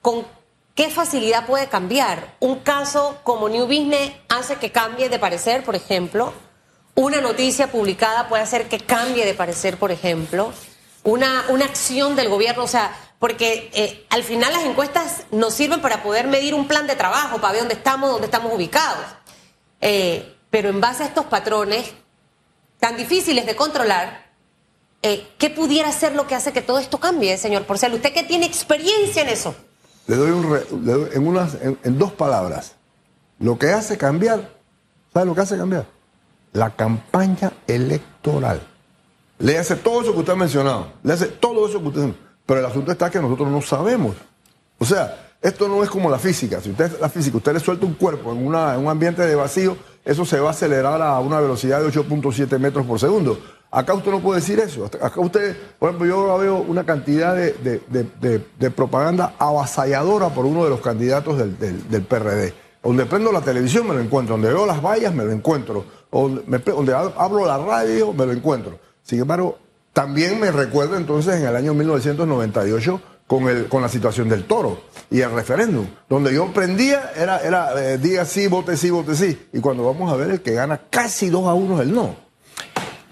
con 0.02 0.28
qué 0.76 0.90
facilidad 0.90 1.46
puede 1.46 1.68
cambiar. 1.68 2.36
Un 2.42 2.60
caso 2.60 3.20
como 3.24 3.48
New 3.48 3.66
Business 3.66 4.12
hace 4.28 4.58
que 4.58 4.74
cambie 4.74 5.08
de 5.08 5.20
parecer, 5.20 5.64
por 5.64 5.78
ejemplo 5.78 6.34
una 6.96 7.22
noticia 7.22 7.72
publicada 7.72 8.28
puede 8.28 8.44
hacer 8.44 8.68
que 8.68 8.80
cambie 8.80 9.26
de 9.26 9.34
parecer, 9.34 9.78
por 9.78 9.92
ejemplo, 9.92 10.54
una, 11.04 11.46
una 11.50 11.66
acción 11.66 12.16
del 12.16 12.30
gobierno, 12.30 12.64
o 12.64 12.68
sea, 12.68 12.96
porque 13.20 13.70
eh, 13.74 14.06
al 14.10 14.24
final 14.24 14.52
las 14.52 14.64
encuestas 14.64 15.24
nos 15.32 15.54
sirven 15.54 15.82
para 15.82 16.04
poder 16.04 16.28
medir 16.28 16.54
un 16.54 16.68
plan 16.68 16.88
de 16.88 16.96
trabajo, 16.96 17.40
para 17.40 17.54
ver 17.54 17.62
dónde 17.62 17.76
estamos, 17.76 18.10
dónde 18.12 18.26
estamos 18.26 18.54
ubicados. 18.54 19.06
Eh, 19.80 20.36
pero 20.50 20.70
en 20.70 20.82
base 20.82 21.04
a 21.04 21.08
estos 21.08 21.26
patrones 21.26 21.92
tan 22.80 22.98
difíciles 22.98 23.46
de 23.46 23.56
controlar, 23.56 24.32
eh, 25.02 25.28
¿qué 25.38 25.50
pudiera 25.50 25.92
ser 25.92 26.14
lo 26.14 26.28
que 26.28 26.36
hace 26.36 26.52
que 26.52 26.62
todo 26.62 26.80
esto 26.80 27.00
cambie, 27.00 27.38
señor 27.38 27.66
Porcel? 27.66 27.94
Usted 27.94 28.14
que 28.14 28.24
tiene 28.24 28.46
experiencia 28.46 29.22
en 29.22 29.30
eso. 29.30 29.56
Le 30.08 30.16
doy, 30.16 30.32
un 30.32 31.10
en, 31.14 31.28
unas, 31.28 31.58
en 31.62 31.98
dos 31.98 32.12
palabras. 32.12 32.74
Lo 33.40 33.58
que 33.58 33.72
hace 33.72 33.98
cambiar, 33.98 34.50
¿sabe 35.14 35.26
lo 35.26 35.36
que 35.36 35.42
hace 35.42 35.58
cambiar? 35.58 35.86
La 36.54 36.72
campaña 36.72 37.52
electoral. 37.68 38.62
Le 39.40 39.58
hace 39.58 39.76
todo 39.76 40.02
eso 40.02 40.14
que 40.14 40.20
usted 40.20 40.34
ha 40.34 40.38
mencionado, 40.38 40.88
le 41.04 41.14
hace 41.14 41.28
todo 41.28 41.68
eso 41.68 41.82
que 41.82 41.88
usted... 41.88 42.14
Pero 42.46 42.60
el 42.60 42.66
asunto 42.66 42.92
está 42.92 43.10
que 43.10 43.20
nosotros 43.20 43.50
no 43.50 43.62
sabemos. 43.62 44.16
O 44.78 44.84
sea, 44.84 45.32
esto 45.42 45.68
no 45.68 45.84
es 45.84 45.90
como 45.90 46.10
la 46.10 46.20
física. 46.20 46.60
Si 46.60 46.72
usted 46.72 47.00
la 47.00 47.08
física, 47.08 47.38
usted 47.38 47.54
le 47.54 47.60
suelta 47.60 47.86
un 47.86 47.94
cuerpo 47.94 48.32
en, 48.32 48.46
una, 48.46 48.76
en 48.76 48.82
un 48.82 48.90
ambiente 48.90 49.26
de 49.26 49.36
vacío, 49.36 49.78
eso 50.04 50.26
se 50.26 50.40
va 50.40 50.50
a 50.50 50.52
acelerar 50.52 51.02
a 51.02 51.20
una 51.20 51.40
velocidad 51.40 51.82
de 51.82 51.88
8.7 51.88 52.60
metros 52.60 52.86
por 52.86 53.00
segundo. 53.00 53.40
Acá 53.72 53.94
usted 53.94 54.12
no 54.12 54.20
puede 54.20 54.42
decir 54.42 54.60
eso. 54.60 54.86
Acá 54.86 55.20
usted, 55.22 55.56
por 55.80 55.90
ejemplo, 55.90 56.08
yo 56.08 56.38
veo 56.38 56.58
una 56.58 56.84
cantidad 56.84 57.36
de, 57.36 58.72
propaganda 58.76 59.34
avasalladora 59.40 60.30
por 60.30 60.46
uno 60.46 60.64
de 60.64 60.70
los 60.72 60.82
candidatos 60.82 61.38
del, 61.38 61.58
del 61.58 62.02
PRD. 62.04 62.54
Donde 62.84 63.06
prendo 63.06 63.32
la 63.32 63.42
televisión 63.42 63.88
me 63.88 63.94
lo 63.94 64.00
encuentro, 64.00 64.36
donde 64.36 64.52
veo 64.52 64.66
las 64.66 64.82
vallas 64.82 65.14
me 65.14 65.24
lo 65.24 65.32
encuentro, 65.32 65.86
donde, 66.12 66.94
hablo 66.94 67.46
la 67.46 67.58
radio 67.58 68.12
me 68.14 68.26
lo 68.26 68.32
encuentro. 68.32 68.80
Sin 69.04 69.20
embargo, 69.20 69.60
también 69.94 70.40
me 70.40 70.52
recuerdo 70.52 70.98
entonces 70.98 71.36
en 71.36 71.48
el 71.48 71.56
año 71.56 71.74
1998 71.74 73.02
con, 73.28 73.48
el, 73.48 73.68
con 73.68 73.82
la 73.82 73.90
situación 73.90 74.30
del 74.30 74.46
toro 74.46 74.82
y 75.10 75.22
el 75.22 75.32
referéndum. 75.32 75.86
Donde 76.10 76.34
yo 76.34 76.52
prendía 76.54 77.12
era, 77.16 77.40
era 77.40 77.94
eh, 77.94 77.98
diga 77.98 78.26
sí, 78.26 78.48
vote 78.48 78.76
sí, 78.76 78.90
vote 78.90 79.16
sí. 79.16 79.48
Y 79.54 79.60
cuando 79.60 79.86
vamos 79.86 80.12
a 80.12 80.16
ver 80.16 80.32
el 80.32 80.42
que 80.42 80.54
gana 80.54 80.82
casi 80.90 81.30
dos 81.30 81.48
a 81.48 81.54
uno 81.54 81.76
es 81.76 81.88
el 81.88 81.94
no. 81.94 82.16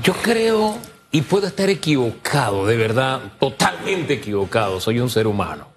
Yo 0.01 0.13
creo, 0.13 0.77
y 1.11 1.21
puedo 1.21 1.45
estar 1.45 1.69
equivocado, 1.69 2.65
de 2.65 2.77
verdad, 2.77 3.33
totalmente 3.39 4.13
equivocado, 4.13 4.79
soy 4.79 4.99
un 4.99 5.09
ser 5.09 5.27
humano. 5.27 5.67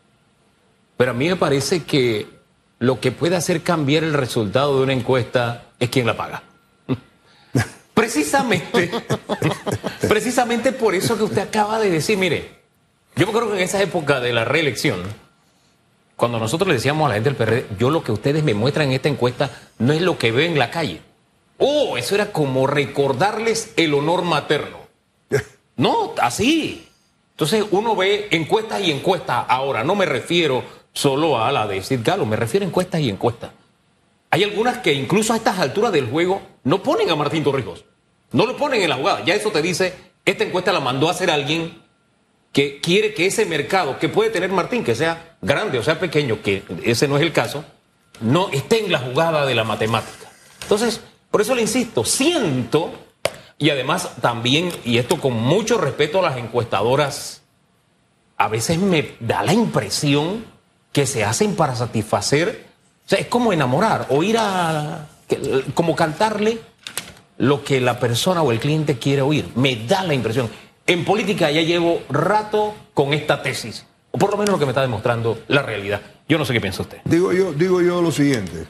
Pero 0.96 1.10
a 1.10 1.14
mí 1.14 1.28
me 1.28 1.36
parece 1.36 1.82
que 1.82 2.41
lo 2.82 2.98
que 2.98 3.12
puede 3.12 3.36
hacer 3.36 3.62
cambiar 3.62 4.02
el 4.02 4.12
resultado 4.12 4.76
de 4.76 4.82
una 4.82 4.92
encuesta 4.92 5.66
es 5.78 5.88
quien 5.88 6.04
la 6.04 6.16
paga. 6.16 6.42
Precisamente, 7.94 8.90
precisamente 10.08 10.72
por 10.72 10.92
eso 10.96 11.16
que 11.16 11.22
usted 11.22 11.42
acaba 11.42 11.78
de 11.78 11.90
decir, 11.90 12.18
mire, 12.18 12.50
yo 13.14 13.24
me 13.24 13.30
acuerdo 13.30 13.50
que 13.52 13.58
en 13.58 13.64
esa 13.64 13.80
época 13.80 14.18
de 14.18 14.32
la 14.32 14.44
reelección, 14.44 15.00
cuando 16.16 16.40
nosotros 16.40 16.66
le 16.66 16.74
decíamos 16.74 17.06
a 17.06 17.10
la 17.10 17.14
gente 17.14 17.30
del 17.30 17.36
PRD, 17.36 17.66
yo 17.78 17.88
lo 17.88 18.02
que 18.02 18.10
ustedes 18.10 18.42
me 18.42 18.54
muestran 18.54 18.88
en 18.88 18.94
esta 18.94 19.08
encuesta 19.08 19.50
no 19.78 19.92
es 19.92 20.02
lo 20.02 20.18
que 20.18 20.32
veo 20.32 20.48
en 20.48 20.58
la 20.58 20.70
calle. 20.70 21.02
Oh, 21.58 21.96
eso 21.96 22.16
era 22.16 22.32
como 22.32 22.66
recordarles 22.66 23.74
el 23.76 23.94
honor 23.94 24.22
materno. 24.22 24.78
No, 25.76 26.14
así. 26.20 26.88
Entonces 27.30 27.64
uno 27.70 27.96
ve 27.96 28.28
encuestas 28.30 28.82
y 28.82 28.90
encuestas. 28.90 29.46
Ahora, 29.48 29.82
no 29.84 29.94
me 29.94 30.04
refiero 30.04 30.62
solo 30.92 31.42
a 31.42 31.50
la 31.52 31.66
de 31.66 31.82
Sid 31.82 32.00
Galo, 32.02 32.26
me 32.26 32.36
refiero 32.36 32.64
a 32.64 32.68
encuestas 32.68 33.00
y 33.00 33.08
encuestas. 33.08 33.50
Hay 34.30 34.44
algunas 34.44 34.78
que 34.78 34.92
incluso 34.92 35.32
a 35.32 35.36
estas 35.36 35.58
alturas 35.58 35.92
del 35.92 36.08
juego 36.08 36.42
no 36.64 36.82
ponen 36.82 37.10
a 37.10 37.16
Martín 37.16 37.44
Torrijos, 37.44 37.84
no 38.32 38.46
lo 38.46 38.56
ponen 38.56 38.82
en 38.82 38.88
la 38.88 38.96
jugada. 38.96 39.24
Ya 39.24 39.34
eso 39.34 39.50
te 39.50 39.60
dice, 39.60 39.94
esta 40.24 40.44
encuesta 40.44 40.72
la 40.72 40.80
mandó 40.80 41.08
a 41.08 41.10
hacer 41.10 41.30
alguien 41.30 41.82
que 42.52 42.80
quiere 42.80 43.14
que 43.14 43.26
ese 43.26 43.46
mercado 43.46 43.98
que 43.98 44.08
puede 44.08 44.30
tener 44.30 44.50
Martín, 44.50 44.84
que 44.84 44.94
sea 44.94 45.36
grande 45.40 45.78
o 45.78 45.82
sea 45.82 45.98
pequeño, 45.98 46.42
que 46.42 46.62
ese 46.82 47.08
no 47.08 47.16
es 47.16 47.22
el 47.22 47.32
caso, 47.32 47.64
no 48.20 48.50
esté 48.50 48.84
en 48.84 48.92
la 48.92 48.98
jugada 48.98 49.46
de 49.46 49.54
la 49.54 49.64
matemática. 49.64 50.30
Entonces, 50.62 51.00
por 51.30 51.40
eso 51.40 51.54
le 51.54 51.62
insisto, 51.62 52.04
siento, 52.04 52.92
y 53.58 53.70
además 53.70 54.16
también, 54.20 54.70
y 54.84 54.98
esto 54.98 55.18
con 55.18 55.34
mucho 55.34 55.78
respeto 55.78 56.18
a 56.18 56.22
las 56.22 56.36
encuestadoras, 56.36 57.42
a 58.36 58.48
veces 58.48 58.78
me 58.78 59.16
da 59.20 59.42
la 59.42 59.52
impresión 59.52 60.51
que 60.92 61.06
se 61.06 61.24
hacen 61.24 61.56
para 61.56 61.74
satisfacer. 61.74 62.66
O 63.04 63.08
sea, 63.08 63.18
es 63.18 63.26
como 63.26 63.52
enamorar 63.52 64.06
o 64.10 64.22
ir 64.22 64.36
a. 64.38 65.08
como 65.74 65.96
cantarle 65.96 66.60
lo 67.38 67.64
que 67.64 67.80
la 67.80 67.98
persona 67.98 68.42
o 68.42 68.52
el 68.52 68.60
cliente 68.60 68.98
quiere 68.98 69.22
oír. 69.22 69.48
Me 69.56 69.86
da 69.86 70.04
la 70.04 70.14
impresión. 70.14 70.48
En 70.86 71.04
política 71.04 71.50
ya 71.50 71.62
llevo 71.62 72.02
rato 72.08 72.74
con 72.94 73.14
esta 73.14 73.42
tesis. 73.42 73.86
O 74.10 74.18
por 74.18 74.30
lo 74.30 74.36
menos 74.36 74.52
lo 74.52 74.58
que 74.58 74.66
me 74.66 74.72
está 74.72 74.82
demostrando 74.82 75.42
la 75.48 75.62
realidad. 75.62 76.00
Yo 76.28 76.38
no 76.38 76.44
sé 76.44 76.52
qué 76.52 76.60
piensa 76.60 76.82
usted. 76.82 76.98
Digo 77.04 77.32
yo, 77.32 77.52
digo 77.52 77.80
yo 77.80 78.02
lo 78.02 78.12
siguiente. 78.12 78.66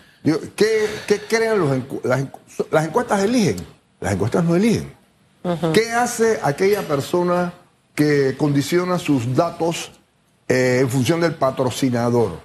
¿qué, 0.56 1.20
crean 1.28 1.58
los 1.58 1.70
las, 2.04 2.24
las, 2.70 2.84
encuestas 2.86 3.24
eligen? 3.24 3.56
Las 4.00 4.12
encuestas 4.12 4.44
no 4.44 4.54
eligen. 4.54 4.92
¿Qué 5.72 5.90
hace 5.90 6.38
aquella 6.42 6.82
persona 6.82 7.52
que 7.94 8.36
condiciona 8.36 8.98
sus 8.98 9.34
datos 9.34 9.90
eh, 10.48 10.78
en 10.80 10.88
función 10.88 11.20
del 11.20 11.34
patrocinador. 11.34 12.40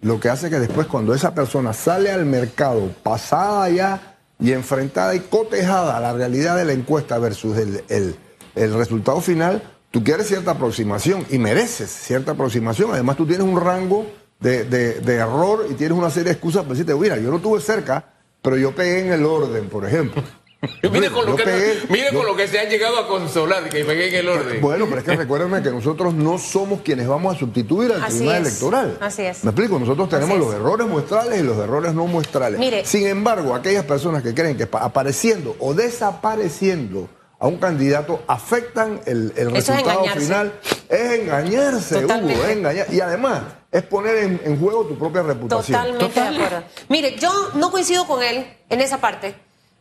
Lo 0.00 0.20
que 0.20 0.28
hace 0.28 0.48
que 0.48 0.60
después 0.60 0.86
cuando 0.86 1.14
esa 1.14 1.34
persona 1.34 1.72
sale 1.72 2.10
al 2.10 2.24
mercado, 2.24 2.92
pasada 3.02 3.68
ya 3.68 4.16
y 4.38 4.52
enfrentada 4.52 5.14
y 5.14 5.20
cotejada 5.20 5.96
a 5.96 6.00
la 6.00 6.12
realidad 6.12 6.56
de 6.56 6.64
la 6.64 6.72
encuesta 6.72 7.18
versus 7.18 7.56
el, 7.56 8.16
resultado 8.54 9.20
final, 9.20 9.62
tú 9.90 10.04
quieres 10.04 10.28
cierta 10.28 10.52
aproximación 10.52 11.26
y 11.30 11.38
mereces 11.38 11.90
cierta 11.90 12.32
aproximación. 12.32 12.92
Además 12.92 13.16
tú 13.16 13.26
tienes 13.26 13.46
un 13.46 13.60
rango 13.60 14.06
de, 14.38 14.64
de 14.64 15.14
error 15.14 15.66
y 15.68 15.74
tienes 15.74 15.98
una 15.98 16.10
serie 16.10 16.26
de 16.26 16.32
excusas 16.32 16.62
para 16.62 16.74
decirte, 16.74 16.94
mira, 16.94 17.16
yo 17.18 17.32
no 17.32 17.40
tuve 17.40 17.60
cerca, 17.60 18.04
pero 18.40 18.56
yo 18.56 18.72
pegué 18.74 19.00
en 19.00 19.12
el 19.12 19.24
orden, 19.24 19.68
por 19.68 19.84
ejemplo. 19.84 20.22
mire 20.90 21.10
con, 21.10 21.24
lo 21.24 21.36
que, 21.36 21.82
mire 21.88 22.12
con 22.12 22.26
lo 22.26 22.34
que 22.34 22.48
se 22.48 22.58
ha 22.58 22.68
llegado 22.68 22.98
a 22.98 23.06
consolar, 23.06 23.68
que 23.68 23.84
pegué 23.84 24.08
en 24.08 24.14
el 24.16 24.28
orden. 24.28 24.60
Bueno, 24.60 24.86
pero 24.86 24.98
es 24.98 25.04
que 25.04 25.16
recuérdenme 25.16 25.62
que 25.62 25.70
nosotros 25.70 26.14
no 26.14 26.36
somos 26.38 26.80
quienes 26.80 27.06
vamos 27.06 27.36
a 27.36 27.38
sustituir 27.38 27.92
al 27.92 28.04
tribunal 28.04 28.36
electoral. 28.42 28.98
Así 29.00 29.22
es. 29.22 29.44
Me 29.44 29.50
explico, 29.50 29.78
nosotros 29.78 30.08
tenemos 30.08 30.36
los 30.36 30.52
errores 30.52 30.88
muestrales 30.88 31.40
y 31.40 31.42
los 31.44 31.56
errores 31.58 31.94
no 31.94 32.08
muestrales. 32.08 32.58
Mire. 32.58 32.84
Sin 32.84 33.06
embargo, 33.06 33.54
aquellas 33.54 33.84
personas 33.84 34.22
que 34.24 34.34
creen 34.34 34.56
que 34.56 34.68
apareciendo 34.72 35.54
o 35.60 35.74
desapareciendo 35.74 37.08
a 37.38 37.46
un 37.46 37.58
candidato 37.58 38.24
afectan 38.26 39.00
el, 39.06 39.32
resultado 39.52 40.06
final, 40.06 40.58
es 40.88 41.20
engañarse, 41.20 42.04
Hugo, 42.04 42.30
es 42.30 42.48
engañar. 42.48 42.92
Y 42.92 43.00
además, 43.00 43.42
es 43.70 43.84
poner 43.84 44.40
en, 44.44 44.58
juego 44.58 44.86
tu 44.86 44.98
propia 44.98 45.22
reputación. 45.22 45.80
Totalmente 45.98 46.20
de 46.20 46.26
acuerdo. 46.26 46.64
Mire, 46.88 47.16
yo 47.16 47.30
no 47.54 47.70
coincido 47.70 48.08
con 48.08 48.24
él 48.24 48.44
en 48.68 48.80
esa 48.80 48.98
parte 49.00 49.36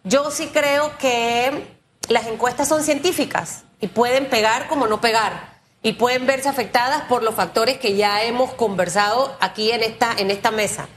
yo 0.08 0.32
sí 0.32 0.48
creo 0.48 0.98
que 0.98 1.78
las 2.10 2.28
encuestas 2.28 2.68
son 2.68 2.84
científicas 2.84 3.64
y 3.80 3.88
pueden 3.88 4.30
pegar 4.30 4.68
como 4.68 4.88
no 4.88 5.02
pegar 5.02 5.58
y 5.84 5.94
pueden 5.94 6.26
verse 6.26 6.50
afectadas 6.50 7.04
por 7.04 7.24
los 7.24 7.36
factores 7.36 7.78
que 7.78 7.96
ya 7.96 8.24
hemos 8.24 8.54
conversado 8.54 9.36
aquí 9.40 9.72
en 9.72 9.84
esta, 9.84 10.14
en 10.18 10.32
esta 10.32 10.52
mesa. 10.52 10.88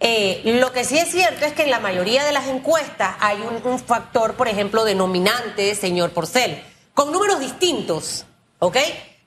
Eh, 0.00 0.42
lo 0.60 0.72
que 0.72 0.84
sí 0.84 0.98
es 0.98 1.10
cierto 1.10 1.44
es 1.44 1.52
que 1.52 1.62
en 1.62 1.70
la 1.70 1.80
mayoría 1.80 2.24
de 2.24 2.32
las 2.32 2.46
encuestas 2.46 3.16
hay 3.20 3.38
un, 3.40 3.78
factor, 3.78 4.34
por 4.34 4.48
ejemplo, 4.48 4.84
denominante, 4.84 5.74
señor 5.74 6.10
Porcel, 6.10 6.62
con 6.94 7.12
números 7.12 7.40
distintos, 7.40 8.26
¿ok? 8.58 8.76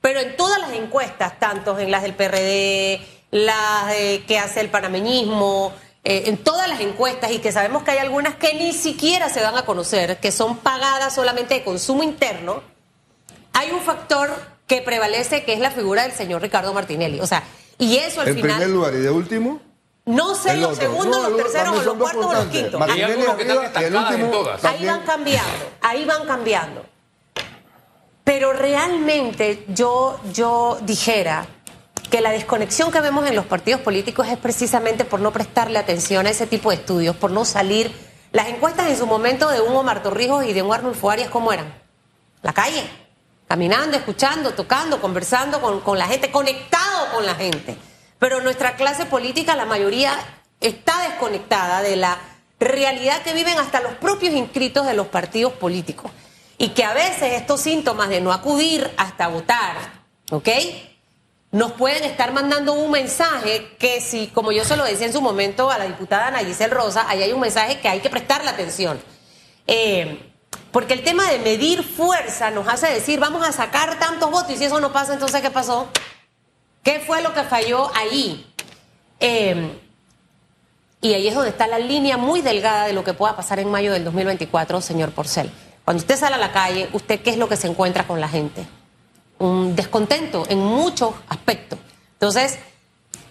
Pero 0.02 0.20
en 0.20 0.36
todas 0.38 0.60
las 0.60 0.74
encuestas, 0.74 1.40
tanto 1.40 1.78
en 1.80 1.90
las 1.92 2.04
del 2.04 2.14
PRD, 2.14 3.02
las 3.32 3.88
de 3.88 4.24
que 4.28 4.40
hace 4.40 4.62
el 4.62 4.70
panameñismo, 4.70 5.74
eh, 6.10 6.24
en 6.30 6.38
todas 6.38 6.70
las 6.70 6.80
encuestas, 6.80 7.32
y 7.32 7.40
que 7.40 7.52
sabemos 7.52 7.84
que 7.84 7.92
hay 7.92 7.98
algunas 7.98 8.36
que 8.36 8.54
ni 8.54 8.72
siquiera 8.72 9.28
se 9.30 9.42
dan 9.42 9.58
a 9.58 9.66
conocer, 9.66 10.20
que 10.22 10.32
son 10.32 10.58
pagadas 10.60 11.14
solamente 11.14 11.56
de 11.56 11.64
consumo 11.66 12.02
interno, 12.02 12.62
hay 13.52 13.72
un 13.72 13.82
factor 13.82 14.30
que 14.68 14.82
prevalece 14.82 15.44
que 15.44 15.52
es 15.52 15.60
la 15.60 15.72
figura 15.72 16.04
del 16.04 16.14
señor 16.14 16.42
Ricardo 16.42 16.74
Martinelli. 16.74 17.20
O 17.20 17.28
sea, 17.28 17.44
y 17.78 17.98
eso 17.98 18.22
al 18.22 18.30
En 18.30 18.36
final. 18.36 18.52
primer 18.58 18.70
lugar 18.70 18.94
y 18.94 19.00
de 19.00 19.10
último, 19.10 19.60
No 20.06 20.34
sé 20.36 20.56
los 20.56 20.72
otro. 20.78 20.82
segundos, 20.82 21.18
No, 21.22 21.30
los 21.30 21.42
terceros, 21.44 21.78
o 21.78 21.84
los 21.84 21.96
cuartos 21.98 22.26
o 22.26 22.34
los 22.34 22.46
quintos. 22.46 22.80
Martinelli 22.80 23.04
Hay 23.04 23.12
algunos 23.12 23.36
que 23.36 23.42
están 23.42 23.58
arriba 23.58 23.64
y 23.64 23.66
el 23.66 23.68
estancadas 23.68 24.14
en 24.16 24.24
último 24.24 24.32
todas. 24.44 24.64
Ahí 24.64 24.72
también. 24.72 24.88
van 24.96 25.06
cambiando, 25.06 25.66
ahí 25.82 26.06
van 26.06 26.26
cambiando. 26.26 26.86
Pero 28.24 28.54
realmente 28.54 29.66
yo, 29.68 30.20
yo 30.34 30.78
dijera 30.82 31.48
que 32.10 32.22
la 32.22 32.32
desconexión 32.32 32.92
que 32.92 33.02
vemos 33.02 33.28
en 33.28 33.36
los 33.36 33.46
partidos 33.46 33.82
políticos 33.82 34.28
es 34.28 34.38
precisamente 34.38 35.06
por 35.06 35.20
no 35.20 35.32
prestarle 35.32 35.78
atención 35.78 36.26
a 36.26 36.30
ese 36.30 36.48
tipo 36.48 36.70
de 36.70 36.78
estudios, 36.78 37.16
por 37.16 37.32
no 37.32 37.46
salir. 37.46 37.92
Las 38.32 38.48
encuestas 38.48 38.88
en 38.88 38.98
su 38.98 39.06
momento 39.06 39.50
de 39.50 39.62
un 39.62 39.76
Omar 39.76 40.04
Torrijos 40.04 40.46
y 40.46 40.54
de 40.54 40.62
un 40.62 40.74
Arnulfo 40.74 41.10
Arias, 41.10 41.30
¿cómo 41.30 41.52
eran? 41.52 41.74
La 42.42 42.54
calle, 42.54 42.84
caminando, 43.48 43.98
escuchando, 43.98 44.54
tocando, 44.54 45.02
conversando 45.02 45.62
con, 45.62 45.82
con 45.82 45.98
la 45.98 46.08
gente, 46.08 46.32
conectado 46.32 47.12
con 47.14 47.26
la 47.26 47.36
gente. 47.36 47.78
Pero 48.20 48.42
nuestra 48.42 48.76
clase 48.76 49.06
política, 49.06 49.56
la 49.56 49.66
mayoría, 49.66 50.18
está 50.62 51.08
desconectada 51.08 51.82
de 51.82 51.96
la 51.98 52.18
realidad 52.60 53.22
que 53.22 53.34
viven 53.34 53.58
hasta 53.60 53.82
los 53.82 53.94
propios 53.96 54.34
inscritos 54.34 54.86
de 54.86 54.94
los 54.94 55.08
partidos 55.08 55.54
políticos. 55.54 56.12
Y 56.58 56.70
que 56.70 56.84
a 56.84 56.94
veces 56.94 57.34
estos 57.34 57.62
síntomas 57.62 58.10
de 58.10 58.22
no 58.22 58.32
acudir 58.34 58.90
hasta 58.98 59.28
votar, 59.28 59.76
¿ok? 60.32 60.50
Nos 61.52 61.72
pueden 61.74 62.04
estar 62.04 62.34
mandando 62.34 62.74
un 62.74 62.92
mensaje 62.92 63.76
que 63.80 64.02
si, 64.02 64.28
como 64.28 64.52
yo 64.52 64.66
se 64.66 64.76
lo 64.76 64.84
decía 64.84 65.08
en 65.08 65.14
su 65.14 65.22
momento 65.22 65.72
a 65.72 65.78
la 65.78 65.86
diputada 65.86 66.28
Ana 66.28 66.40
Giselle 66.40 66.74
Rosa, 66.74 67.06
ahí 67.08 67.24
hay 67.24 67.32
un 67.32 67.40
mensaje 67.40 67.80
que 67.80 67.88
hay 67.88 68.02
que 68.02 68.10
prestarle 68.10 68.50
atención. 68.50 69.00
Eh, 69.66 70.32
porque 70.72 70.94
el 70.94 71.04
tema 71.04 71.30
de 71.32 71.40
medir 71.40 71.84
fuerza 71.84 72.52
nos 72.52 72.68
hace 72.68 72.88
decir, 72.88 73.20
vamos 73.20 73.48
a 73.48 73.52
sacar 73.54 73.98
tantos 73.98 74.30
votos 74.30 74.52
y 74.52 74.58
si 74.58 74.66
eso 74.66 74.80
no 74.82 74.92
pasa, 74.92 75.14
entonces 75.14 75.42
¿qué 75.42 75.50
pasó? 75.50 75.88
¿Qué 76.84 77.00
fue 77.00 77.22
lo 77.22 77.34
que 77.34 77.44
falló 77.44 77.90
ahí? 77.96 78.54
Eh, 79.20 79.80
y 81.00 81.14
ahí 81.14 81.28
es 81.28 81.36
donde 81.36 81.50
está 81.50 81.68
la 81.68 81.80
línea 81.80 82.18
muy 82.18 82.42
delgada 82.42 82.88
de 82.88 82.94
lo 82.94 83.04
que 83.04 83.14
pueda 83.14 83.36
pasar 83.36 83.60
en 83.60 83.72
mayo 83.72 83.94
del 83.94 84.04
2024, 84.04 84.82
señor 84.82 85.12
Porcel. 85.12 85.50
Cuando 85.86 86.02
usted 86.02 86.18
sale 86.18 86.36
a 86.36 86.40
la 86.40 86.52
calle, 86.52 86.90
¿usted 86.92 87.22
qué 87.22 87.30
es 87.30 87.38
lo 87.38 87.48
que 87.48 87.56
se 87.56 87.68
encuentra 87.68 88.06
con 88.06 88.20
la 88.20 88.28
gente? 88.28 88.68
Un 89.40 89.76
descontento 89.76 90.46
en 90.50 90.60
muchos 90.60 91.14
aspectos. 91.30 91.80
Entonces, 92.14 92.58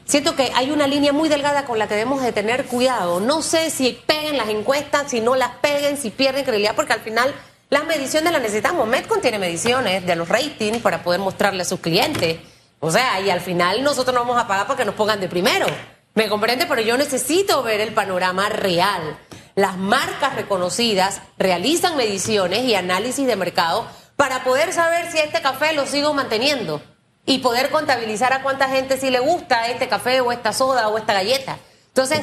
siento 0.04 0.36
que 0.36 0.52
hay 0.54 0.70
una 0.70 0.86
línea 0.86 1.12
muy 1.12 1.28
delgada 1.28 1.64
con 1.64 1.78
la 1.78 1.88
que 1.88 1.94
debemos 1.94 2.22
de 2.22 2.32
tener 2.32 2.66
cuidado. 2.66 3.20
No 3.20 3.42
sé 3.42 3.70
si 3.70 4.00
peguen 4.06 4.36
las 4.36 4.48
encuestas, 4.48 5.10
si 5.10 5.20
no 5.20 5.34
las 5.34 5.50
peguen, 5.60 5.96
si 5.96 6.10
pierden 6.10 6.44
credibilidad, 6.44 6.76
porque 6.76 6.92
al 6.92 7.00
final 7.00 7.34
las 7.68 7.84
mediciones 7.84 8.32
las 8.32 8.40
necesitamos. 8.40 8.86
Metcon 8.86 9.20
tiene 9.20 9.38
mediciones 9.40 10.06
de 10.06 10.14
los 10.14 10.28
ratings 10.28 10.78
para 10.78 11.02
poder 11.02 11.20
mostrarle 11.20 11.62
a 11.62 11.64
sus 11.64 11.80
clientes. 11.80 12.38
O 12.78 12.90
sea, 12.90 13.20
y 13.20 13.30
al 13.30 13.40
final 13.40 13.82
nosotros 13.82 14.14
no 14.14 14.20
vamos 14.20 14.38
a 14.38 14.46
pagar 14.46 14.68
porque 14.68 14.84
nos 14.84 14.94
pongan 14.94 15.20
de 15.20 15.28
primero. 15.28 15.66
¿Me 16.14 16.28
comprende? 16.28 16.66
Pero 16.66 16.80
yo 16.82 16.96
necesito 16.96 17.62
ver 17.62 17.80
el 17.80 17.92
panorama 17.92 18.48
real. 18.48 19.18
Las 19.56 19.76
marcas 19.76 20.36
reconocidas 20.36 21.22
realizan 21.38 21.96
mediciones 21.96 22.64
y 22.64 22.74
análisis 22.74 23.26
de 23.26 23.36
mercado 23.36 23.86
para 24.16 24.44
poder 24.44 24.72
saber 24.72 25.10
si 25.12 25.18
este 25.18 25.42
café 25.42 25.72
lo 25.74 25.86
sigo 25.86 26.14
manteniendo 26.14 26.80
y 27.26 27.38
poder 27.38 27.70
contabilizar 27.70 28.32
a 28.32 28.42
cuánta 28.42 28.68
gente 28.68 28.96
sí 28.98 29.10
le 29.10 29.18
gusta 29.20 29.66
este 29.68 29.88
café 29.88 30.20
o 30.20 30.32
esta 30.32 30.52
soda 30.52 30.88
o 30.88 30.96
esta 30.98 31.12
galleta. 31.12 31.58
Entonces, 31.88 32.20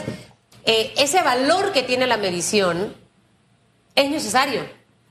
eh, 0.65 0.93
ese 0.97 1.21
valor 1.21 1.71
que 1.71 1.84
tiene 1.84 2.08
la 2.08 2.17
medición 2.17 2.95
es 3.95 4.10
necesario. 4.10 4.62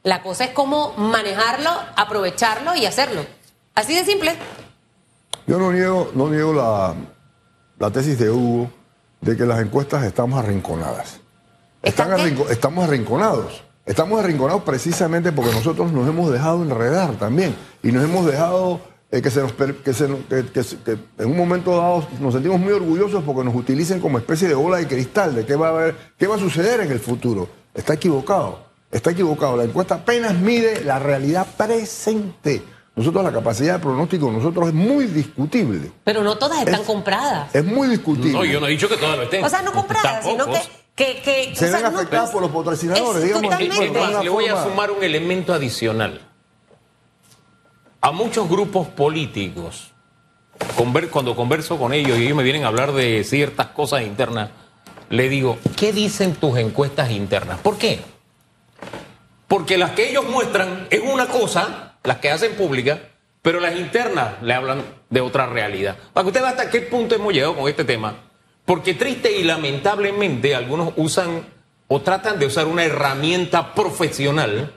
La 0.02 0.22
cosa 0.22 0.44
es 0.44 0.50
cómo 0.50 0.94
manejarlo, 0.96 1.70
aprovecharlo 1.94 2.74
y 2.74 2.86
hacerlo. 2.86 3.24
Así 3.74 3.94
de 3.94 4.04
simple. 4.04 4.34
Yo 5.46 5.58
no 5.58 5.70
niego, 5.72 6.10
no 6.14 6.28
niego 6.28 6.52
la, 6.52 6.94
la 7.78 7.90
tesis 7.90 8.18
de 8.18 8.30
Hugo 8.30 8.70
de 9.20 9.36
que 9.36 9.44
las 9.44 9.60
encuestas 9.60 10.02
estamos 10.04 10.38
arrinconadas. 10.42 11.20
Están 11.82 12.10
¿Están 12.12 12.16
qué? 12.16 12.22
arrinco- 12.22 12.50
estamos 12.50 12.84
arrinconados. 12.88 13.62
Estamos 13.84 14.20
arrinconados 14.22 14.62
precisamente 14.62 15.32
porque 15.32 15.50
nosotros 15.52 15.92
nos 15.92 16.08
hemos 16.08 16.30
dejado 16.32 16.62
enredar 16.62 17.12
también 17.16 17.54
y 17.82 17.90
nos 17.90 18.04
hemos 18.04 18.24
dejado 18.26 18.80
eh, 19.10 19.20
que, 19.20 19.30
se 19.30 19.40
nos, 19.40 19.52
que, 19.52 19.92
se 19.92 20.06
que- 20.28 20.46
que 20.52 20.62
se- 20.62 20.76
que 20.78 20.92
en 21.18 21.26
un 21.30 21.36
momento 21.36 21.76
dado 21.76 22.06
nos 22.20 22.32
sentimos 22.32 22.60
muy 22.60 22.72
orgullosos 22.72 23.22
porque 23.24 23.42
nos 23.44 23.54
utilicen 23.54 24.00
como 24.00 24.18
especie 24.18 24.46
de 24.48 24.54
bola 24.54 24.76
de 24.78 24.86
cristal 24.86 25.34
de 25.34 25.44
qué 25.44 25.56
va 25.56 25.66
a 25.68 25.70
haber, 25.70 25.96
qué 26.16 26.26
va 26.28 26.36
a 26.36 26.38
suceder 26.38 26.80
en 26.80 26.92
el 26.92 27.00
futuro. 27.00 27.48
Está 27.74 27.94
equivocado, 27.94 28.60
está 28.90 29.10
equivocado. 29.10 29.56
La 29.56 29.64
encuesta 29.64 29.96
apenas 29.96 30.34
mide 30.34 30.84
la 30.84 30.98
realidad 31.00 31.46
presente. 31.56 32.62
Nosotros 32.94 33.24
la 33.24 33.32
capacidad 33.32 33.74
de 33.74 33.78
pronóstico 33.80 34.26
de 34.26 34.32
nosotros 34.32 34.68
es 34.68 34.74
muy 34.74 35.06
discutible. 35.06 35.90
Pero 36.04 36.22
no 36.22 36.36
todas 36.38 36.58
están 36.60 36.74
Es- 36.82 36.86
compradas. 36.86 37.54
Es 37.54 37.64
muy 37.64 37.88
discutible. 37.88 38.32
No, 38.32 38.44
yo 38.44 38.60
no 38.60 38.66
he 38.66 38.70
dicho 38.70 38.88
que 38.88 38.96
todas 38.96 39.16
lo 39.16 39.22
estén. 39.24 39.42
O 39.44 39.48
sea, 39.48 39.62
no 39.62 39.72
compradas, 39.72 40.24
sino 40.24 40.46
que... 40.46 40.60
que, 40.94 41.22
que 41.22 41.54
se 41.54 41.66
o 41.66 41.68
sea, 41.68 41.80
ven 41.82 41.92
no- 41.92 41.98
afectadas 41.98 42.30
por 42.30 42.42
los 42.42 42.50
patrocinadores, 42.50 43.22
Es 43.22 43.28
digamos. 43.28 43.50
totalmente. 43.50 44.22
le 44.24 44.28
voy 44.28 44.46
a 44.46 44.62
sumar 44.62 44.90
un 44.90 45.02
elemento 45.02 45.52
adicional. 45.54 46.20
A 48.00 48.10
muchos 48.10 48.48
grupos 48.48 48.88
políticos, 48.88 49.92
cuando 51.10 51.36
converso 51.36 51.78
con 51.78 51.92
ellos 51.92 52.18
y 52.18 52.24
ellos 52.24 52.36
me 52.36 52.42
vienen 52.42 52.64
a 52.64 52.68
hablar 52.68 52.92
de 52.92 53.22
ciertas 53.24 53.68
cosas 53.68 54.02
internas, 54.02 54.50
le 55.08 55.28
digo, 55.28 55.58
¿qué 55.76 55.92
dicen 55.92 56.34
tus 56.34 56.58
encuestas 56.58 57.10
internas? 57.10 57.58
¿Por 57.60 57.78
qué? 57.78 58.00
Porque 59.48 59.76
las 59.78 59.92
que 59.92 60.10
ellos 60.10 60.24
muestran 60.28 60.86
es 60.90 61.00
una 61.00 61.26
cosa, 61.26 61.94
las 62.02 62.18
que 62.18 62.30
hacen 62.30 62.54
públicas, 62.56 62.98
pero 63.42 63.60
las 63.60 63.76
internas 63.76 64.34
le 64.42 64.54
hablan 64.54 64.82
de 65.10 65.20
otra 65.20 65.46
realidad. 65.46 65.96
Para 66.12 66.24
que 66.24 66.28
usted 66.28 66.40
vea 66.40 66.50
hasta 66.50 66.70
qué 66.70 66.80
punto 66.82 67.14
hemos 67.14 67.32
llegado 67.32 67.54
con 67.56 67.68
este 67.68 67.84
tema. 67.84 68.16
Porque 68.64 68.94
triste 68.94 69.36
y 69.38 69.44
lamentablemente 69.44 70.54
algunos 70.54 70.92
usan 70.96 71.46
o 71.88 72.00
tratan 72.00 72.38
de 72.38 72.46
usar 72.46 72.66
una 72.66 72.84
herramienta 72.84 73.74
profesional 73.74 74.72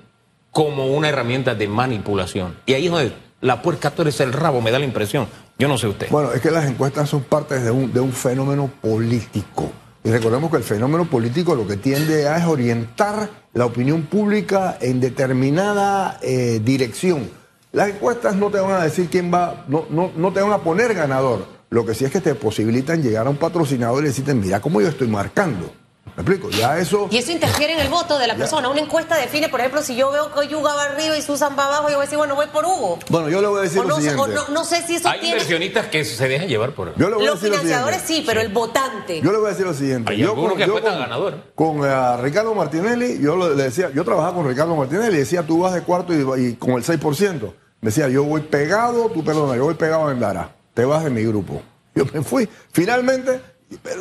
como 0.52 0.88
una 0.88 1.10
herramienta 1.10 1.56
de 1.56 1.68
manipulación. 1.68 2.58
Y 2.66 2.74
ahí 2.74 2.86
es 2.86 2.92
donde 2.92 3.14
la 3.42 3.62
puerca 3.62 3.94
es 4.06 4.20
el 4.20 4.34
rabo, 4.34 4.62
me 4.62 4.72
da 4.72 4.80
la 4.80 4.86
impresión. 4.86 5.28
Yo 5.58 5.68
no 5.68 5.78
sé 5.78 5.88
usted. 5.88 6.10
Bueno, 6.10 6.34
es 6.34 6.42
que 6.42 6.52
las 6.52 6.66
encuestas 6.66 7.10
son 7.10 7.24
parte 7.24 7.60
de 7.60 7.72
un, 7.72 7.94
de 7.94 8.00
un 8.00 8.12
fenómeno 8.12 8.70
político. 8.82 9.72
Y 10.04 10.12
recordemos 10.12 10.52
que 10.52 10.58
el 10.58 10.64
fenómeno 10.64 11.06
político 11.06 11.56
lo 11.56 11.68
que 11.68 11.78
tiende 11.78 12.28
a 12.28 12.38
es 12.38 12.46
orientar 12.46 13.30
la 13.54 13.66
opinión 13.66 14.04
pública 14.04 14.78
en 14.82 15.00
determinada 15.00 16.20
eh, 16.22 16.60
dirección. 16.64 17.30
Las 17.72 17.90
encuestas 17.90 18.36
no 18.36 18.50
te 18.50 18.60
van 18.60 18.74
a 18.74 18.84
decir 18.84 19.10
quién 19.10 19.34
va, 19.34 19.66
no, 19.68 19.86
no, 19.90 20.12
no 20.16 20.32
te 20.32 20.42
van 20.42 20.52
a 20.52 20.60
poner 20.60 20.94
ganador. 20.94 21.55
Lo 21.70 21.86
que 21.86 21.94
sí 21.94 22.06
es 22.06 22.12
que 22.12 22.22
te 22.22 22.36
posibilitan 22.36 23.02
llegar 23.02 23.28
a 23.28 23.30
un 23.30 23.38
patrocinador 23.38 24.04
y 24.04 24.08
decirte, 24.08 24.34
mira 24.34 24.62
cómo 24.62 24.82
yo 24.82 24.88
estoy 24.88 25.08
marcando. 25.08 25.72
¿Me 26.16 26.22
explico? 26.22 26.50
Ya 26.50 26.78
eso... 26.78 27.10
Y 27.12 27.18
eso 27.18 27.32
interfiere 27.32 27.74
en 27.74 27.80
el 27.80 27.90
voto 27.90 28.18
de 28.18 28.28
la 28.28 28.36
persona. 28.36 28.70
Una 28.70 28.80
encuesta 28.80 29.18
define, 29.18 29.50
por 29.50 29.60
ejemplo, 29.60 29.82
si 29.82 29.98
yo 29.98 30.12
veo 30.12 30.32
que 30.34 30.48
Yuga 30.48 30.74
va 30.74 30.84
arriba 30.84 31.18
y 31.18 31.22
Susan 31.22 31.58
va 31.60 31.66
abajo, 31.66 31.90
yo 31.90 31.96
voy 31.96 32.04
a 32.04 32.06
decir, 32.06 32.18
bueno, 32.18 32.36
voy 32.36 32.46
por 32.48 32.64
Hugo. 32.64 33.00
Bueno, 33.10 33.28
yo 33.28 33.42
le 33.42 33.48
voy 33.48 33.60
a 33.60 33.62
decir 33.64 33.82
O 33.82 33.84
lo 33.84 33.98
siguiente. 33.98 34.22
o 34.22 34.28
no, 34.28 34.48
no 34.48 34.64
sé 34.64 34.82
si 34.88 34.96
eso 34.96 35.10
Hay 35.10 35.20
tiene... 35.20 35.36
inversionistas 35.36 35.88
que 35.88 36.06
se 36.06 36.28
dejan 36.30 36.48
llevar 36.48 36.72
por... 36.72 36.96
Yo 36.96 37.10
le 37.10 37.16
voy 37.16 37.28
a 37.28 37.32
Los 37.32 37.44
lo 37.44 37.50
financiadores 37.50 38.02
sí, 38.06 38.24
pero 38.26 38.40
el 38.40 38.48
votante. 38.48 39.20
Yo 39.22 39.32
le 39.34 39.40
voy 39.40 39.48
a 39.48 39.50
decir 39.50 39.66
lo 39.66 39.74
siguiente. 39.74 40.14
Hay 40.14 40.20
yo 40.20 40.30
algunos 40.30 40.56
que 40.56 40.64
apuestan 40.64 40.94
con, 40.94 41.02
ganador. 41.02 41.44
Con 41.54 41.84
eh, 41.84 42.18
Ricardo 42.22 42.56
Martinelli, 42.56 43.20
yo 43.20 43.36
le 43.36 43.54
le 43.54 43.64
decía, 43.64 43.92
yo 43.94 44.06
trabajaba 44.06 44.36
con 44.36 44.48
Ricardo 44.48 44.74
Martinelli 44.74 45.16
y 45.16 45.20
decía, 45.20 45.44
tú 45.44 45.60
vas 45.60 45.74
de 45.74 45.82
cuarto 45.82 46.14
y, 46.14 46.46
y 46.46 46.54
con 46.54 46.76
el 46.76 46.84
6%. 46.84 47.52
Decía, 47.82 48.08
yo 48.08 48.24
voy 48.24 48.42
pegado, 48.42 49.10
tú 49.10 49.22
perdona, 49.22 49.58
yo 49.58 49.66
voy 49.66 49.76
pegado 49.76 50.10
en 50.12 50.22
Lara. 50.22 50.55
Te 50.76 50.86
vas 50.86 51.04
de 51.04 51.10
mi 51.10 51.24
grupo. 51.24 51.60
Yo 51.96 52.06
me 52.14 52.22
fui. 52.22 52.48
Finalmente, 52.72 53.42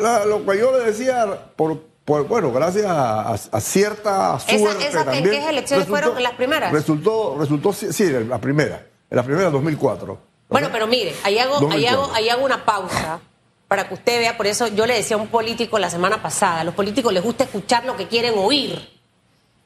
la- 0.02 0.26
lo 0.26 0.44
que 0.44 0.58
yo 0.58 0.76
le 0.78 0.84
decía, 0.84 1.26
por, 1.56 1.80
por- 2.04 2.26
bueno, 2.28 2.52
gracias 2.52 2.84
a, 2.84 3.20
a- 3.30 3.34
a 3.52 3.60
cierta 3.60 4.37
Esa- 4.46 4.58
suerte 4.58 4.87
esa 4.88 4.98
que- 4.98 5.04
también. 5.04 5.30
¿qué 5.40 5.48
elecciones 5.48 5.88
fueron? 5.88 6.22
¿Las 6.22 6.32
primeras? 6.34 6.70
Resultó, 6.72 7.37
resultó, 7.38 7.72
sí, 7.72 8.04
la 8.28 8.38
primera. 8.38 8.87
En 9.08 9.16
la 9.16 9.22
primera, 9.22 9.48
2004. 9.50 10.18
Bueno, 10.50 10.68
pero 10.70 10.87
mire, 10.87 11.14
ahí 11.22 11.38
hago, 11.38 11.54
ahí, 11.54 11.60
2004. 11.60 12.02
hago, 12.02 12.14
ahí 12.14 12.28
hago 12.28 12.44
una 12.44 12.64
pausa 12.66 13.20
para 13.68 13.88
que 13.88 13.94
usted 13.94 14.18
vea, 14.20 14.37
por 14.37 14.46
eso 14.46 14.66
yo 14.68 14.84
le 14.87 14.94
decía 14.94 15.16
a 15.16 15.20
un 15.20 15.28
político 15.28 15.78
la 15.78 15.88
semana 15.88 16.20
pasada, 16.22 16.60
a 16.60 16.64
los 16.64 16.74
políticos 16.74 17.12
les 17.12 17.22
gusta 17.22 17.44
escuchar 17.44 17.84
lo 17.87 17.96
que 17.96 18.06
quieren 18.08 18.34
oír. 18.37 18.93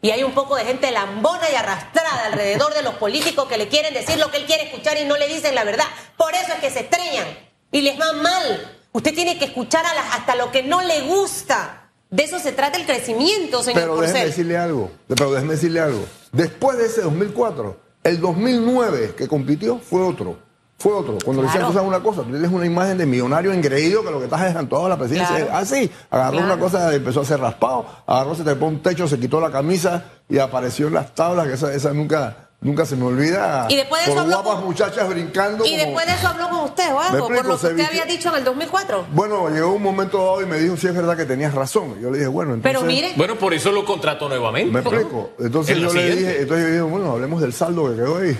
Y 0.01 0.11
hay 0.11 0.23
un 0.23 0.33
poco 0.33 0.55
de 0.57 0.65
gente 0.65 0.91
lambona 0.93 1.51
y 1.51 1.55
arrastrada 1.57 2.27
alrededor 2.27 2.73
de 2.75 2.83
los 2.83 2.95
políticos 2.95 3.49
que 3.49 3.59
le 3.59 3.69
quieren 3.69 3.93
decir 3.95 4.17
lo 4.19 4.31
que 4.31 4.37
él 4.37 4.47
quiere 4.47 4.65
escuchar 4.65 4.97
y 4.97 5.05
no 5.05 5.17
le 5.17 5.27
dicen 5.27 5.55
la 5.55 5.65
verdad. 5.65 5.87
Por 6.17 6.35
eso 6.35 6.53
es 6.55 6.61
que 6.61 6.71
se 6.71 6.81
estrellan 6.81 7.27
y 7.73 7.81
les 7.81 7.99
va 8.01 8.13
mal. 8.13 8.77
Usted 8.93 9.15
tiene 9.15 9.39
que 9.39 9.47
escuchar 9.47 9.85
a 9.85 9.95
las- 9.95 10.15
hasta 10.15 10.35
lo 10.37 10.51
que 10.53 10.63
no 10.63 10.83
le 10.83 11.01
gusta. 11.03 11.91
De 12.11 12.23
eso 12.23 12.39
se 12.39 12.53
trata 12.53 12.79
el 12.79 12.87
crecimiento, 12.87 13.63
señor 13.63 13.81
Pero 13.83 13.95
déjeme 13.97 14.13
Porcel. 14.13 14.29
decirle 14.31 14.57
algo, 14.57 14.91
pero 15.09 15.31
déjeme 15.33 15.55
decirle 15.55 15.81
algo. 15.81 16.07
Después 16.33 16.79
de 16.79 16.87
ese 16.87 17.03
2004, 17.03 17.79
el 18.05 18.21
2009 18.21 19.15
que 19.17 19.27
compitió 19.29 19.79
fue 19.79 20.01
otro. 20.03 20.39
Fue 20.79 20.93
otro. 20.93 21.19
Cuando 21.25 21.43
le 21.43 21.49
decían, 21.49 21.63
Claro. 21.63 21.67
tú 21.69 21.73
sabes 21.75 21.89
una 21.89 22.01
cosa, 22.01 22.23
tú 22.23 22.31
tienes 22.31 22.51
una 22.53 22.65
imagen 22.65 22.99
de 22.99 23.05
millonario 23.07 23.53
engreído 23.53 24.05
que 24.05 24.11
lo 24.13 24.19
que 24.19 24.25
estás 24.27 24.43
es 24.43 24.55
en 24.57 24.69
toda 24.69 24.89
la 24.89 24.97
presidencia. 24.97 25.35
Claro. 25.37 25.51
Ah, 25.53 25.65
sí. 25.65 25.91
Agarró 26.09 26.39
Claro. 26.39 26.47
una 26.55 26.59
cosa, 26.59 26.95
empezó 26.95 27.19
a 27.21 27.23
hacer 27.25 27.41
raspado, 27.41 27.85
agarró, 28.07 28.35
se 28.37 28.45
trepó 28.45 28.67
un 28.67 28.81
techo, 28.81 29.09
se 29.09 29.19
quitó 29.19 29.41
la 29.41 29.51
camisa 29.51 30.05
y 30.29 30.39
apareció 30.39 30.87
en 30.87 30.95
las 30.95 31.13
tablas, 31.17 31.49
que 31.49 31.55
esa, 31.55 31.75
esa 31.75 31.93
nunca, 31.93 32.51
nunca 32.61 32.87
se 32.87 32.95
me 32.95 33.07
olvida. 33.07 33.67
Y 33.69 33.75
después 33.75 34.03
de 34.03 34.13
por 34.13 34.19
eso 34.19 34.21
habló 34.23 34.37
guapas 34.37 34.55
con- 34.61 34.65
muchachas 34.67 35.09
brincando. 35.09 35.65
Y 35.67 35.71
como- 35.71 35.83
después 35.85 36.07
de 36.07 36.13
eso 36.13 36.29
habló 36.29 36.49
con 36.49 36.61
usted, 36.61 36.93
o 36.95 37.01
algo, 37.01 37.27
por 37.27 37.37
lo 37.37 37.43
que 37.43 37.67
usted 37.69 37.81
había 37.85 38.05
dicho 38.05 38.29
en 38.29 38.35
el 38.37 38.45
2004. 38.45 39.07
Bueno, 39.13 39.49
llegó 39.51 39.73
un 39.73 39.83
momento 39.83 40.19
dado 40.19 40.43
y 40.43 40.47
me 40.47 40.59
dijo, 40.61 40.77
sí, 40.77 40.87
es 40.87 40.95
verdad 40.95 41.17
que 41.17 41.25
tenías 41.25 41.55
razón. 41.55 42.01
Yo 42.01 42.09
le 42.13 42.19
dije, 42.19 42.29
bueno, 42.29 42.55
entonces... 42.55 42.79
Pero 42.81 42.87
mire, 42.87 43.15
Bueno, 43.17 43.35
por 43.35 43.53
eso 43.53 43.73
lo 43.73 43.85
contrató 43.85 44.29
nuevamente. 44.29 44.71
Me 44.71 44.79
explico. 44.79 45.31
Entonces 45.41 45.75
En 45.77 45.83
yo 45.83 45.93
le 45.93 46.01
siguiente. 46.01 46.17
dije, 46.25 46.43
entonces 46.43 46.65
yo 46.67 46.71
dije, 46.71 46.83
bueno, 46.83 47.11
hablemos 47.11 47.41
del 47.41 47.53
saldo 47.53 47.91
que 47.91 47.97
quedó 47.97 48.19
ahí. 48.19 48.39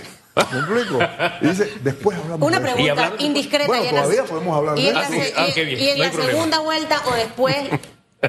¿Me 0.51 0.59
explico? 0.59 0.99
Y 1.41 1.47
dice, 1.47 1.73
después 1.83 2.17
hablamos 2.17 2.47
una 2.47 2.59
de 2.59 2.71
pregunta 2.73 3.13
indiscreta. 3.19 3.67
Bueno, 3.67 3.83
y 3.83 3.87
en 3.87 3.95
la- 3.95 4.01
todavía 4.03 4.23
podemos 4.25 4.57
hablar 4.57 4.75
de 4.75 4.81
y 4.81 4.87
en 4.87 4.97
eso. 4.97 5.09
la, 5.11 5.17
Ah, 5.17 5.29
Ah, 5.37 5.47
y- 5.49 5.53
qué 5.53 5.65
bien, 5.65 5.79
y 5.79 5.89
en 5.89 5.97
no 5.97 6.03
la 6.05 6.11
problema. 6.11 6.31
segunda 6.33 6.59
vuelta 6.59 7.01
o 7.11 7.15
después 7.15 7.55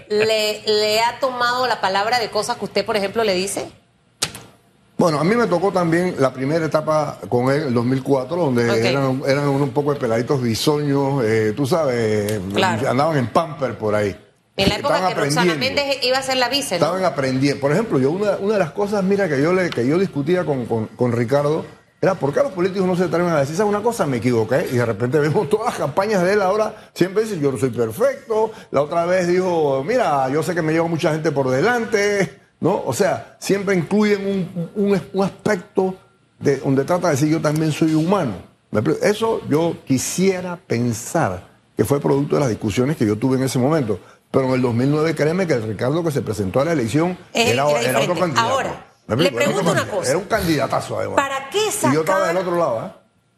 le, 0.09 0.63
le 0.67 1.01
ha 1.01 1.19
tomado 1.21 1.67
la 1.67 1.81
palabra 1.81 2.19
de 2.19 2.31
cosas 2.31 2.57
que 2.57 2.65
usted, 2.65 2.85
por 2.85 2.97
ejemplo, 2.97 3.25
le 3.25 3.35
dice. 3.35 3.71
Bueno, 4.97 5.19
a 5.19 5.25
mí 5.25 5.35
me 5.35 5.47
tocó 5.47 5.73
también 5.73 6.17
la 6.19 6.31
primera 6.31 6.67
etapa 6.67 7.19
con 7.31 7.51
él, 7.51 7.63
el 7.69 7.75
2004, 7.75 8.37
donde 8.37 8.65
eran, 8.91 9.23
eran 9.27 9.49
un 9.49 9.71
poco 9.71 9.95
de 9.95 9.99
peladitos 9.99 10.43
bisoños, 10.43 11.25
eh, 11.25 11.55
tú 11.57 11.67
sabes, 11.67 12.39
Claro. 12.55 12.91
andaban 12.91 13.17
en 13.17 13.29
pamper 13.29 13.79
por 13.79 13.95
ahí. 13.95 14.15
En 14.59 14.69
la 14.69 14.75
época 14.77 14.97
Estaban 14.97 15.15
que 15.15 15.21
Roxana 15.21 15.53
aprendiendo. 15.53 15.81
Méndez 15.83 16.05
iba 16.05 16.19
a 16.19 16.23
ser 16.23 16.37
la 16.37 16.51
vice, 16.51 16.79
¿no? 16.79 16.85
Estaban 16.85 17.05
aprendiendo. 17.07 17.59
Por 17.63 17.73
ejemplo, 17.73 17.99
yo 17.99 18.11
una, 18.11 18.33
una 18.37 18.55
de 18.55 18.59
las 18.59 18.73
cosas, 18.73 19.03
mira, 19.03 19.27
que 19.27 19.41
yo 19.41 19.55
le, 19.55 19.71
que 19.71 19.87
yo 19.87 19.99
discutía 19.99 20.45
con, 20.45 20.67
con- 20.67 20.89
con 20.89 21.13
Ricardo, 21.13 21.65
era 22.03 22.15
por 22.15 22.33
qué 22.33 22.41
los 22.43 22.53
políticos 22.53 22.87
no 22.87 22.97
se 22.97 23.05
atreven 23.05 23.29
a 23.29 23.41
decir, 23.41 23.57
¿sabes 23.57 23.69
una 23.71 23.83
cosa? 23.83 24.07
Me 24.07 24.17
equivoqué. 24.19 24.69
Y 24.73 24.77
de 24.77 24.87
repente 24.87 25.19
vemos 25.19 25.49
todas 25.51 25.67
las 25.67 25.75
campañas 25.77 26.23
de 26.23 26.33
él 26.33 26.43
ahora, 26.43 26.75
siempre 26.95 27.25
dice, 27.25 27.39
yo 27.39 27.53
no 27.53 27.59
soy 27.59 27.71
perfecto. 27.71 28.51
La 28.71 28.83
otra 28.83 29.05
vez 29.07 29.29
dijo, 29.29 29.85
mira, 29.85 30.29
yo 30.31 30.43
sé 30.43 30.55
que 30.55 30.63
me 30.63 30.73
lleva 30.73 30.87
mucha 30.89 31.13
gente 31.13 31.31
por 31.33 31.51
delante. 31.51 32.39
¿No? 32.61 32.83
O 32.85 32.93
sea, 32.93 33.37
siempre 33.39 33.75
incluyen 33.75 34.27
un, 34.27 34.71
un- 34.93 35.03
un 35.15 35.25
aspecto 35.25 35.95
de, 36.39 36.57
donde 36.59 36.85
trata 36.85 37.07
de 37.09 37.15
decir, 37.15 37.29
yo 37.29 37.41
también 37.41 37.73
soy 37.73 37.95
humano. 37.95 38.33
Eso 39.03 39.41
yo 39.49 39.77
quisiera 39.87 40.57
pensar 40.57 41.49
que 41.77 41.85
fue 41.85 42.01
producto 42.01 42.37
de 42.37 42.41
las 42.41 42.51
discusiones 42.51 42.97
que 42.99 43.07
yo 43.07 43.17
tuve 43.17 43.37
en 43.39 43.45
ese 43.45 43.59
momento. 43.59 43.99
Pero 44.31 44.45
en 44.47 44.53
el 44.53 44.63
2009, 44.63 45.15
créeme 45.15 45.47
que 45.47 45.55
el 45.55 45.63
Ricardo 45.63 46.05
que 46.05 46.11
se 46.11 46.23
presentó 46.23 46.61
a 46.61 46.65
la 46.67 46.73
elección 46.73 47.17
era, 47.33 47.63
era 47.71 47.91
era 47.91 48.01
otro 48.01 48.15
candidato. 48.21 48.49
Ahora, 48.49 48.71
¿Me 48.71 48.90
le 49.17 49.33
pregunto 49.33 49.71
una 49.71 49.87
cosa. 49.89 50.09
Era 50.11 50.19
un 50.19 50.25
candidatazo, 50.25 50.99
además. 50.99 51.17
¿Para 51.17 51.49
qué 51.51 51.59
Y 51.59 51.63
yo 51.95 52.01
estaba 52.01 52.21
sacar- 52.21 52.27
del 52.29 52.37
otro 52.39 52.57
lado, 52.59 52.87
¿eh? 52.87 52.91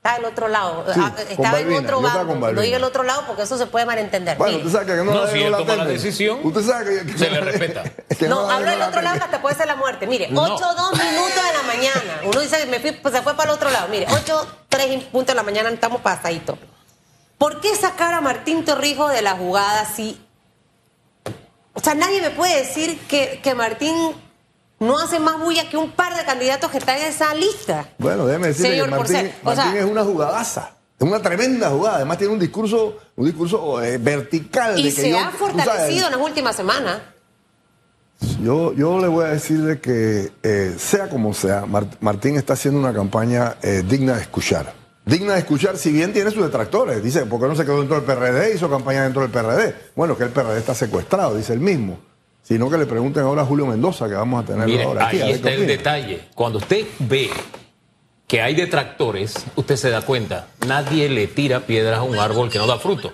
Está 0.05 0.15
del 0.17 0.25
otro 0.25 0.49
lado. 0.49 0.85
Sí, 0.93 1.01
Ah, 1.01 1.13
estaba 1.29 1.61
en 1.61 1.73
otro 1.75 1.99
estaba 2.05 2.27
con 2.27 2.41
No 2.41 2.61
diga 2.61 2.77
el 2.77 2.83
otro 2.83 3.03
lado 3.05 3.23
porque 3.25 3.43
eso 3.43 3.57
se 3.57 3.67
puede 3.67 3.87
malentender. 3.87 4.37
Bueno, 4.37 4.55
Mire. 4.57 4.67
usted 4.67 4.81
sabe 4.81 4.93
que 4.99 5.05
no, 5.05 5.15
No, 5.15 5.27
si 5.29 5.43
él 5.43 5.53
la 5.53 5.59
toma 5.59 5.77
la 5.77 5.85
decisión, 5.85 6.41
Usted 6.43 6.63
sabe 6.63 7.05
que, 7.05 7.13
que- 7.13 7.19
se 7.19 7.31
le 7.31 7.41
respeta. 7.53 7.85
que 8.19 8.27
no, 8.29 8.49
la- 8.49 8.55
hablo 8.55 8.65
no 8.67 8.71
del 8.73 8.81
la 8.81 8.89
otro 8.89 9.01
lado 9.01 9.19
que 9.19 9.25
hasta 9.25 9.41
puede 9.41 9.55
ser 9.55 9.69
la 9.69 9.77
muerte. 9.77 10.09
Mire, 10.09 10.29
No. 10.31 10.43
8 10.43 10.57
2 10.77 10.93
minutos 10.99 11.35
de 11.37 11.53
la 11.57 11.63
mañana. 11.69 12.21
Uno 12.25 12.41
dice 12.41 12.57
que 12.59 12.67
me 12.67 12.81
fui, 12.81 12.91
pues 12.93 13.15
se 13.15 13.23
fue 13.23 13.35
para 13.37 13.51
el 13.51 13.57
otro 13.57 13.71
lado. 13.71 13.87
Mire, 13.89 14.07
8 14.11 14.45
3 14.69 15.05
puntos 15.05 15.29
de 15.29 15.35
la 15.37 15.45
mañana 15.45 15.69
estamos 15.71 16.01
pasaditos. 16.01 16.59
¿Por 17.39 17.61
qué 17.61 17.73
sacar 17.77 18.13
a 18.13 18.21
Martín 18.21 18.65
Torrijos 18.65 19.13
de 19.13 19.23
la 19.23 19.33
jugada 19.37 19.85
si... 19.85 20.21
O 21.75 21.81
sea, 21.81 21.95
nadie 21.95 22.21
me 22.21 22.31
puede 22.31 22.59
decir 22.59 22.99
que, 23.07 23.41
que 23.43 23.55
Martín 23.55 23.95
no 24.83 24.99
hace 24.99 25.19
más 25.19 25.39
bulla 25.41 25.69
que 25.71 25.77
un 25.77 25.91
par 25.93 26.17
de 26.17 26.25
candidatos 26.25 26.71
que 26.71 26.79
están 26.79 26.99
en 26.99 27.07
esa 27.07 27.35
lista. 27.35 27.89
Bueno, 27.99 28.27
déjeme 28.27 28.49
decirle 28.49 28.71
Señor 28.73 28.87
que 28.87 28.91
Martín, 28.91 29.15
Porcel, 29.17 29.33
o 29.43 29.45
Martín 29.47 29.73
sea- 29.73 29.81
es 29.81 29.91
una 29.91 30.05
jugadaza. 30.05 30.71
Es 30.99 31.07
una 31.09 31.21
tremenda 31.21 31.71
jugada. 31.71 31.97
Además 31.97 32.19
tiene 32.19 32.33
un 32.35 32.39
discurso, 32.39 32.97
un 33.17 33.25
discurso 33.27 33.83
eh, 33.83 33.99
vertical. 33.99 34.79
Y 34.79 34.85
de 34.85 34.95
que 34.95 35.01
se 35.03 35.11
yo- 35.11 35.19
ha 35.19 35.31
fortalecido 35.31 36.07
en 36.07 36.13
las 36.13 36.21
últimas 36.21 36.55
semanas. 36.55 37.01
Yo, 38.41 38.73
yo 38.75 39.01
le 39.01 39.09
voy 39.09 39.25
a 39.25 39.29
decirle 39.29 39.81
que, 39.81 40.33
eh, 40.45 40.77
sea 40.79 41.09
como 41.09 41.35
sea, 41.35 41.67
Mar- 41.67 41.87
Martín 42.01 42.37
está 42.37 42.53
haciendo 42.53 42.79
una 42.79 42.93
campaña 42.93 43.57
eh, 43.63 43.83
digna 43.87 44.15
de 44.15 44.23
escuchar. 44.23 44.73
Digna 45.05 45.33
de 45.33 45.41
escuchar, 45.41 45.77
si 45.77 45.91
bien 45.91 46.13
tiene 46.13 46.31
sus 46.31 46.45
detractores. 46.45 47.03
Dice, 47.03 47.27
¿por 47.27 47.41
qué 47.41 47.49
no 47.49 47.57
se 47.57 47.65
quedó 47.65 47.79
dentro 47.79 47.97
del 48.01 48.05
PRD? 48.05 48.55
Hizo 48.55 48.71
campaña 48.71 49.03
dentro 49.03 49.23
del 49.23 49.31
PRD. 49.33 49.75
Bueno, 49.97 50.17
que 50.17 50.23
el 50.25 50.31
PRD 50.31 50.59
está 50.59 50.75
secuestrado, 50.75 51.35
dice 51.37 51.53
él 51.53 51.59
mismo. 51.59 51.99
Sino 52.43 52.69
que 52.69 52.77
le 52.77 52.87
pregunten 52.87 53.23
ahora 53.23 53.43
a 53.43 53.45
Julio 53.47 53.67
Mendoza, 53.67 54.09
que 54.09 54.15
vamos 54.15 54.43
a 54.43 54.47
tenerlo 54.47 54.67
Mire, 54.73 54.85
ahora 54.85 55.07
aquí. 55.07 55.21
ahí 55.21 55.33
está 55.33 55.51
el 55.51 55.59
opina. 55.61 55.73
detalle. 55.73 56.21
Cuando 56.35 56.59
usted 56.59 56.85
ve 56.99 57.31
que 58.27 58.41
hay 58.43 58.55
detractores, 58.55 59.35
usted 59.57 59.77
se 59.77 59.91
da 59.91 60.03
cuenta, 60.03 60.49
nadie 60.67 61.09
le 61.09 61.27
tira 61.29 61.61
piedras 61.61 61.99
a 61.99 62.03
un 62.03 62.19
árbol 62.19 62.51
que 62.51 62.59
no 62.59 62.67
da 62.67 62.79
fruto. 62.79 63.13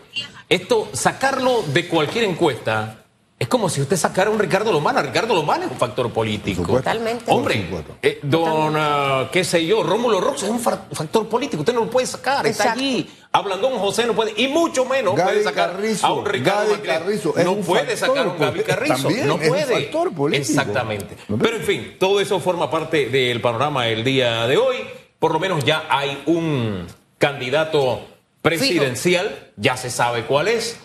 Esto, 0.49 0.89
sacarlo 0.93 1.63
de 1.75 1.89
cualquier 1.89 2.25
encuesta, 2.25 3.05
es 3.41 3.47
como 3.47 3.69
si 3.69 3.81
usted 3.81 3.97
sacara 3.97 4.31
a 4.31 4.33
un 4.33 4.39
Ricardo 4.41 4.73
Lomana. 4.73 5.01
Ricardo 5.01 5.33
Lomana 5.35 5.67
es 5.67 5.71
un 5.71 5.79
factor 5.79 6.13
político. 6.13 6.63
Totalmente. 6.65 7.25
Hombre, 7.31 7.69
eh, 8.03 8.19
don, 8.23 8.75
ah, 8.77 9.29
qué 9.33 9.45
sé 9.45 9.65
yo, 9.65 9.83
Rómulo 9.85 10.21
Rox 10.21 10.43
es 10.43 10.49
un 10.51 10.59
fa- 10.59 10.87
factor 10.93 11.29
político, 11.29 11.61
usted 11.63 11.73
no 11.73 11.85
lo 11.85 11.91
puede 11.91 12.07
sacar, 12.07 12.47
está 12.47 12.73
allí. 12.73 13.09
Hablando 13.31 13.69
don 13.69 13.79
José 13.79 14.07
no 14.07 14.15
puede, 14.15 14.33
y 14.37 14.49
mucho 14.49 14.85
menos 14.87 15.15
Gaby 15.15 15.31
puede 15.31 15.45
sacar 15.45 15.73
Carrizo, 15.73 16.07
a 16.07 16.13
un 16.15 16.25
Ricardo. 16.27 16.83
Carrizo 16.83 17.35
es 17.37 17.45
No 17.45 17.53
un 17.53 17.63
puede 17.63 17.97
factor 17.97 18.09
sacar 18.09 18.27
a 18.27 18.31
un 18.31 18.39
Gaby. 18.39 18.63
Carrizo, 18.65 18.95
También 18.95 19.27
no 19.29 19.35
es 19.35 19.43
un 19.43 19.49
puede. 19.49 19.83
factor 19.83 20.13
político. 20.15 20.51
Exactamente. 20.51 21.17
Pero 21.41 21.57
en 21.57 21.63
fin, 21.63 21.97
todo 22.01 22.21
eso 22.21 22.41
forma 22.41 22.71
parte 22.71 23.09
del 23.11 23.41
panorama 23.41 23.85
del 23.85 24.03
día 24.03 24.47
de 24.47 24.57
hoy. 24.57 24.77
Por 25.19 25.33
lo 25.33 25.39
menos 25.39 25.63
ya 25.65 25.85
hay 25.91 26.23
un 26.27 26.87
candidato 27.19 28.01
presidencial, 28.43 29.53
ya 29.57 29.77
se 29.77 29.91
sabe 29.91 30.25
cuál 30.25 30.49
es. 30.49 30.79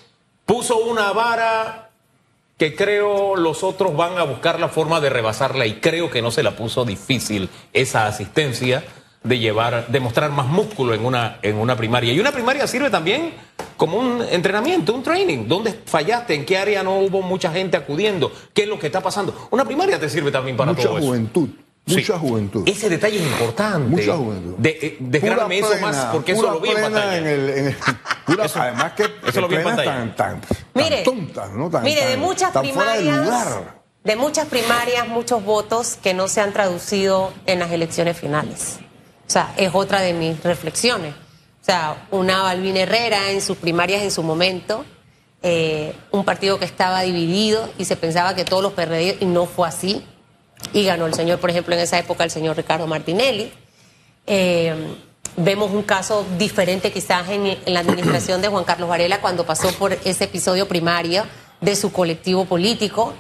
Puso 0.46 0.78
una 0.80 1.13
vara 1.13 1.83
que 2.58 2.76
creo 2.76 3.36
los 3.36 3.63
otros 3.63 3.96
van 3.96 4.18
a 4.18 4.24
buscar 4.24 4.60
la 4.60 4.70
forma 4.70 5.02
de 5.02 5.10
rebasarla 5.10 5.66
y 5.66 5.76
creo 5.76 6.10
que 6.10 6.22
no 6.22 6.32
se 6.32 6.44
la 6.44 6.56
puso 6.56 6.86
difícil 6.86 7.50
esa 7.74 8.08
asistencia 8.08 8.84
de 9.24 9.39
llevar, 9.39 9.88
de 9.88 10.00
mostrar 10.00 10.32
más 10.32 10.48
músculo 10.48 10.94
en 10.94 11.06
una, 11.06 11.39
en 11.42 11.56
una 11.56 11.76
primaria. 11.76 12.13
Y 12.13 12.20
una 12.20 12.32
primaria 12.32 12.68
sirve 12.68 12.89
también 12.89 13.34
como 13.78 13.98
un 13.98 14.22
entrenamiento, 14.22 14.94
un 14.94 15.02
training. 15.02 15.48
¿Dónde 15.48 15.74
fallaste? 15.86 16.36
¿En 16.36 16.46
qué 16.46 16.58
área 16.58 16.84
no 16.84 17.00
hubo 17.00 17.22
mucha 17.22 17.52
gente 17.52 17.78
acudiendo? 17.78 18.32
¿Qué 18.54 18.63
es 18.63 18.68
lo 18.68 18.78
que 18.78 18.88
está 18.88 19.02
pasando? 19.02 19.48
Una 19.52 19.66
primaria 19.66 20.00
te 20.00 20.10
sirve 20.10 20.32
también 20.32 20.58
para 20.58 20.74
Mucha 20.74 20.84
todo 20.84 20.98
eso. 21.00 21.16
Sí. 21.86 21.96
Mucha 21.96 22.17
juventud. 22.17 22.63
Ese 22.65 22.88
detalle 22.89 23.17
es 23.17 23.24
importante. 23.26 23.89
Mucha 23.89 24.15
juventud. 24.15 24.56
De, 24.58 24.69
eh, 24.82 24.98
desgrábame 25.02 25.60
eso 25.60 25.67
plena, 25.69 25.88
más 25.88 26.06
porque 26.13 26.32
eso 26.32 26.43
lo 26.43 26.60
vi 26.62 26.69
en 26.69 26.82
pantalla. 26.82 27.17
en 27.17 27.28
el- 27.28 27.50
en 27.50 27.67
el- 27.67 27.76
pura- 28.26 28.46
además 28.56 28.93
que, 28.93 29.04
eso 29.28 29.41
lo 29.41 29.48
vi 29.50 29.56
en 29.58 29.63
tan, 29.63 29.76
tan, 30.15 30.15
tan 30.15 30.41
Mire, 30.74 31.04
tontas, 31.04 31.52
¿no? 31.52 31.69
Tan- 31.69 31.84
mire, 31.84 32.06
de 32.06 32.15
muchas 32.17 32.54
tan 32.54 32.65
fuera 32.69 32.93
de 32.93 33.00
primarias, 33.00 33.26
lugar. 33.26 33.82
de 34.04 34.15
muchas 34.15 34.48
primarias, 34.48 35.08
muchos 35.10 35.43
votos 35.43 35.98
que 36.02 36.13
no 36.13 36.30
se 36.30 36.39
han 36.39 36.54
traducido 36.54 37.34
en 37.48 37.60
las 37.60 37.69
elecciones 37.72 38.17
finales. 38.17 38.78
O 39.28 39.30
sea, 39.30 39.54
es 39.58 39.72
otra 39.74 40.00
de 40.00 40.13
mis 40.13 40.41
reflexiones. 40.41 41.13
O 41.13 41.65
sea, 41.65 42.08
una 42.12 42.43
Balvin 42.43 42.78
Herrera 42.78 43.32
en 43.32 43.41
sus 43.41 43.58
primarias 43.58 44.04
en 44.04 44.12
su 44.12 44.24
momento, 44.24 44.86
eh, 45.41 45.93
un 46.12 46.24
partido 46.24 46.60
que 46.60 46.65
estaba 46.65 47.02
dividido 47.02 47.69
y 47.78 47.84
se 47.86 47.98
pensaba 47.98 48.36
que 48.36 48.46
todos 48.46 48.63
los 48.63 48.72
PRD 48.72 49.17
y 49.19 49.26
no 49.26 49.46
fue 49.48 49.67
así. 49.67 50.06
Y 50.71 50.86
ganó 50.86 51.06
el 51.06 51.13
señor, 51.13 51.39
por 51.39 51.49
ejemplo, 51.49 51.76
en 51.76 51.82
esa 51.82 51.99
época 51.99 52.23
el 52.23 52.32
señor 52.32 52.56
Ricardo 52.56 52.88
Martinelli. 52.88 53.52
Eh, 54.26 54.95
vemos 55.36 55.71
un 55.71 55.84
caso 55.84 56.26
diferente 56.38 56.91
quizás 56.91 57.30
en, 57.30 57.45
en 57.45 57.73
la 57.73 57.82
administración 57.82 58.41
de 58.41 58.47
Juan 58.47 58.63
Carlos 58.63 58.88
Varela 58.88 59.19
cuando 59.19 59.45
pasó 59.45 59.71
por 59.73 59.93
ese 59.93 60.26
episodio 60.26 60.67
primario 60.67 61.26
de 61.60 61.76
su 61.76 61.91
colectivo 61.91 62.45
político 62.45 63.13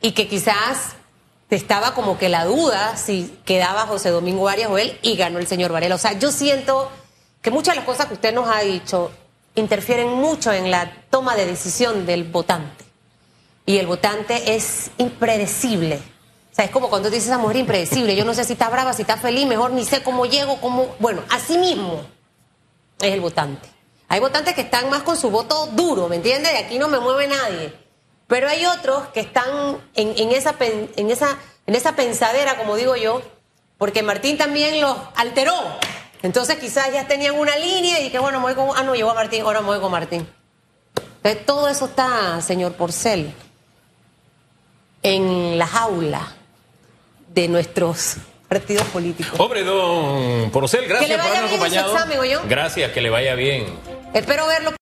y 0.00 0.12
que 0.12 0.26
quizás 0.26 0.96
estaba 1.50 1.94
como 1.94 2.18
que 2.18 2.28
la 2.28 2.44
duda 2.44 2.96
si 2.96 3.36
quedaba 3.44 3.86
José 3.86 4.10
Domingo 4.10 4.48
Arias 4.48 4.70
o 4.70 4.78
él 4.78 4.98
y 5.02 5.16
ganó 5.16 5.38
el 5.38 5.46
señor 5.46 5.72
Varela. 5.72 5.96
O 5.96 5.98
sea, 5.98 6.18
yo 6.18 6.30
siento 6.30 6.90
que 7.42 7.50
muchas 7.50 7.74
de 7.74 7.76
las 7.76 7.86
cosas 7.86 8.06
que 8.06 8.14
usted 8.14 8.34
nos 8.34 8.48
ha 8.48 8.60
dicho 8.60 9.10
interfieren 9.54 10.08
mucho 10.10 10.52
en 10.52 10.70
la 10.70 10.90
toma 11.10 11.36
de 11.36 11.46
decisión 11.46 12.06
del 12.06 12.24
votante. 12.24 12.84
Y 13.66 13.78
el 13.78 13.86
votante 13.86 14.54
es 14.54 14.90
impredecible. 14.98 16.00
O 16.50 16.54
sea, 16.54 16.64
es 16.64 16.70
como 16.70 16.90
cuando 16.90 17.10
dices 17.10 17.30
a 17.30 17.38
mujer 17.38 17.56
impredecible, 17.56 18.16
yo 18.16 18.24
no 18.24 18.34
sé 18.34 18.44
si 18.44 18.54
está 18.54 18.68
brava, 18.68 18.92
si 18.92 19.02
está 19.02 19.16
feliz, 19.16 19.46
mejor 19.46 19.70
ni 19.70 19.84
sé 19.84 20.02
cómo 20.02 20.26
llego, 20.26 20.60
cómo... 20.60 20.96
Bueno, 20.98 21.22
así 21.30 21.56
mismo 21.56 22.00
es 23.00 23.12
el 23.12 23.20
votante. 23.20 23.68
Hay 24.08 24.18
votantes 24.18 24.54
que 24.54 24.62
están 24.62 24.90
más 24.90 25.02
con 25.02 25.16
su 25.16 25.30
voto 25.30 25.66
duro, 25.66 26.08
¿me 26.08 26.16
entiendes? 26.16 26.52
De 26.52 26.58
aquí 26.58 26.78
no 26.78 26.88
me 26.88 26.98
mueve 26.98 27.28
nadie. 27.28 27.72
Pero 28.26 28.48
hay 28.48 28.66
otros 28.66 29.08
que 29.08 29.20
están 29.20 29.78
en, 29.94 30.32
esa, 30.32 30.56
en, 30.58 31.10
esa, 31.10 31.38
en 31.66 31.74
esa 31.76 31.94
pensadera, 31.94 32.56
como 32.56 32.74
digo 32.74 32.96
yo, 32.96 33.22
porque 33.78 34.02
Martín 34.02 34.36
también 34.36 34.80
los 34.80 34.96
alteró. 35.14 35.54
Entonces 36.22 36.58
quizás 36.58 36.92
ya 36.92 37.06
tenían 37.06 37.38
una 37.38 37.56
línea 37.56 38.00
y 38.00 38.10
que 38.10 38.18
bueno, 38.18 38.40
me 38.40 38.46
voy 38.46 38.54
con... 38.54 38.76
Ah, 38.76 38.82
no, 38.82 38.96
llegó 38.96 39.12
a 39.12 39.14
Martín, 39.14 39.42
ahora 39.42 39.60
me 39.60 39.68
voy 39.68 39.80
con 39.80 39.92
Martín. 39.92 40.28
Entonces 41.22 41.46
todo 41.46 41.68
eso 41.68 41.84
está, 41.84 42.40
señor 42.40 42.72
Porcel, 42.72 43.32
en 45.02 45.56
la 45.56 45.66
jaula 45.66 46.36
de 47.34 47.48
nuestros 47.48 48.16
partidos 48.48 48.84
políticos. 48.88 49.38
Hombre, 49.38 49.62
don 49.62 50.50
Porcel, 50.50 50.86
gracias 50.86 51.20
por 51.20 51.30
habernos 51.30 51.50
acompañado. 51.50 51.94
Examen, 51.94 52.18
gracias, 52.48 52.92
que 52.92 53.00
le 53.00 53.10
vaya 53.10 53.34
bien. 53.34 53.66
Espero 54.12 54.46
verlo. 54.46 54.72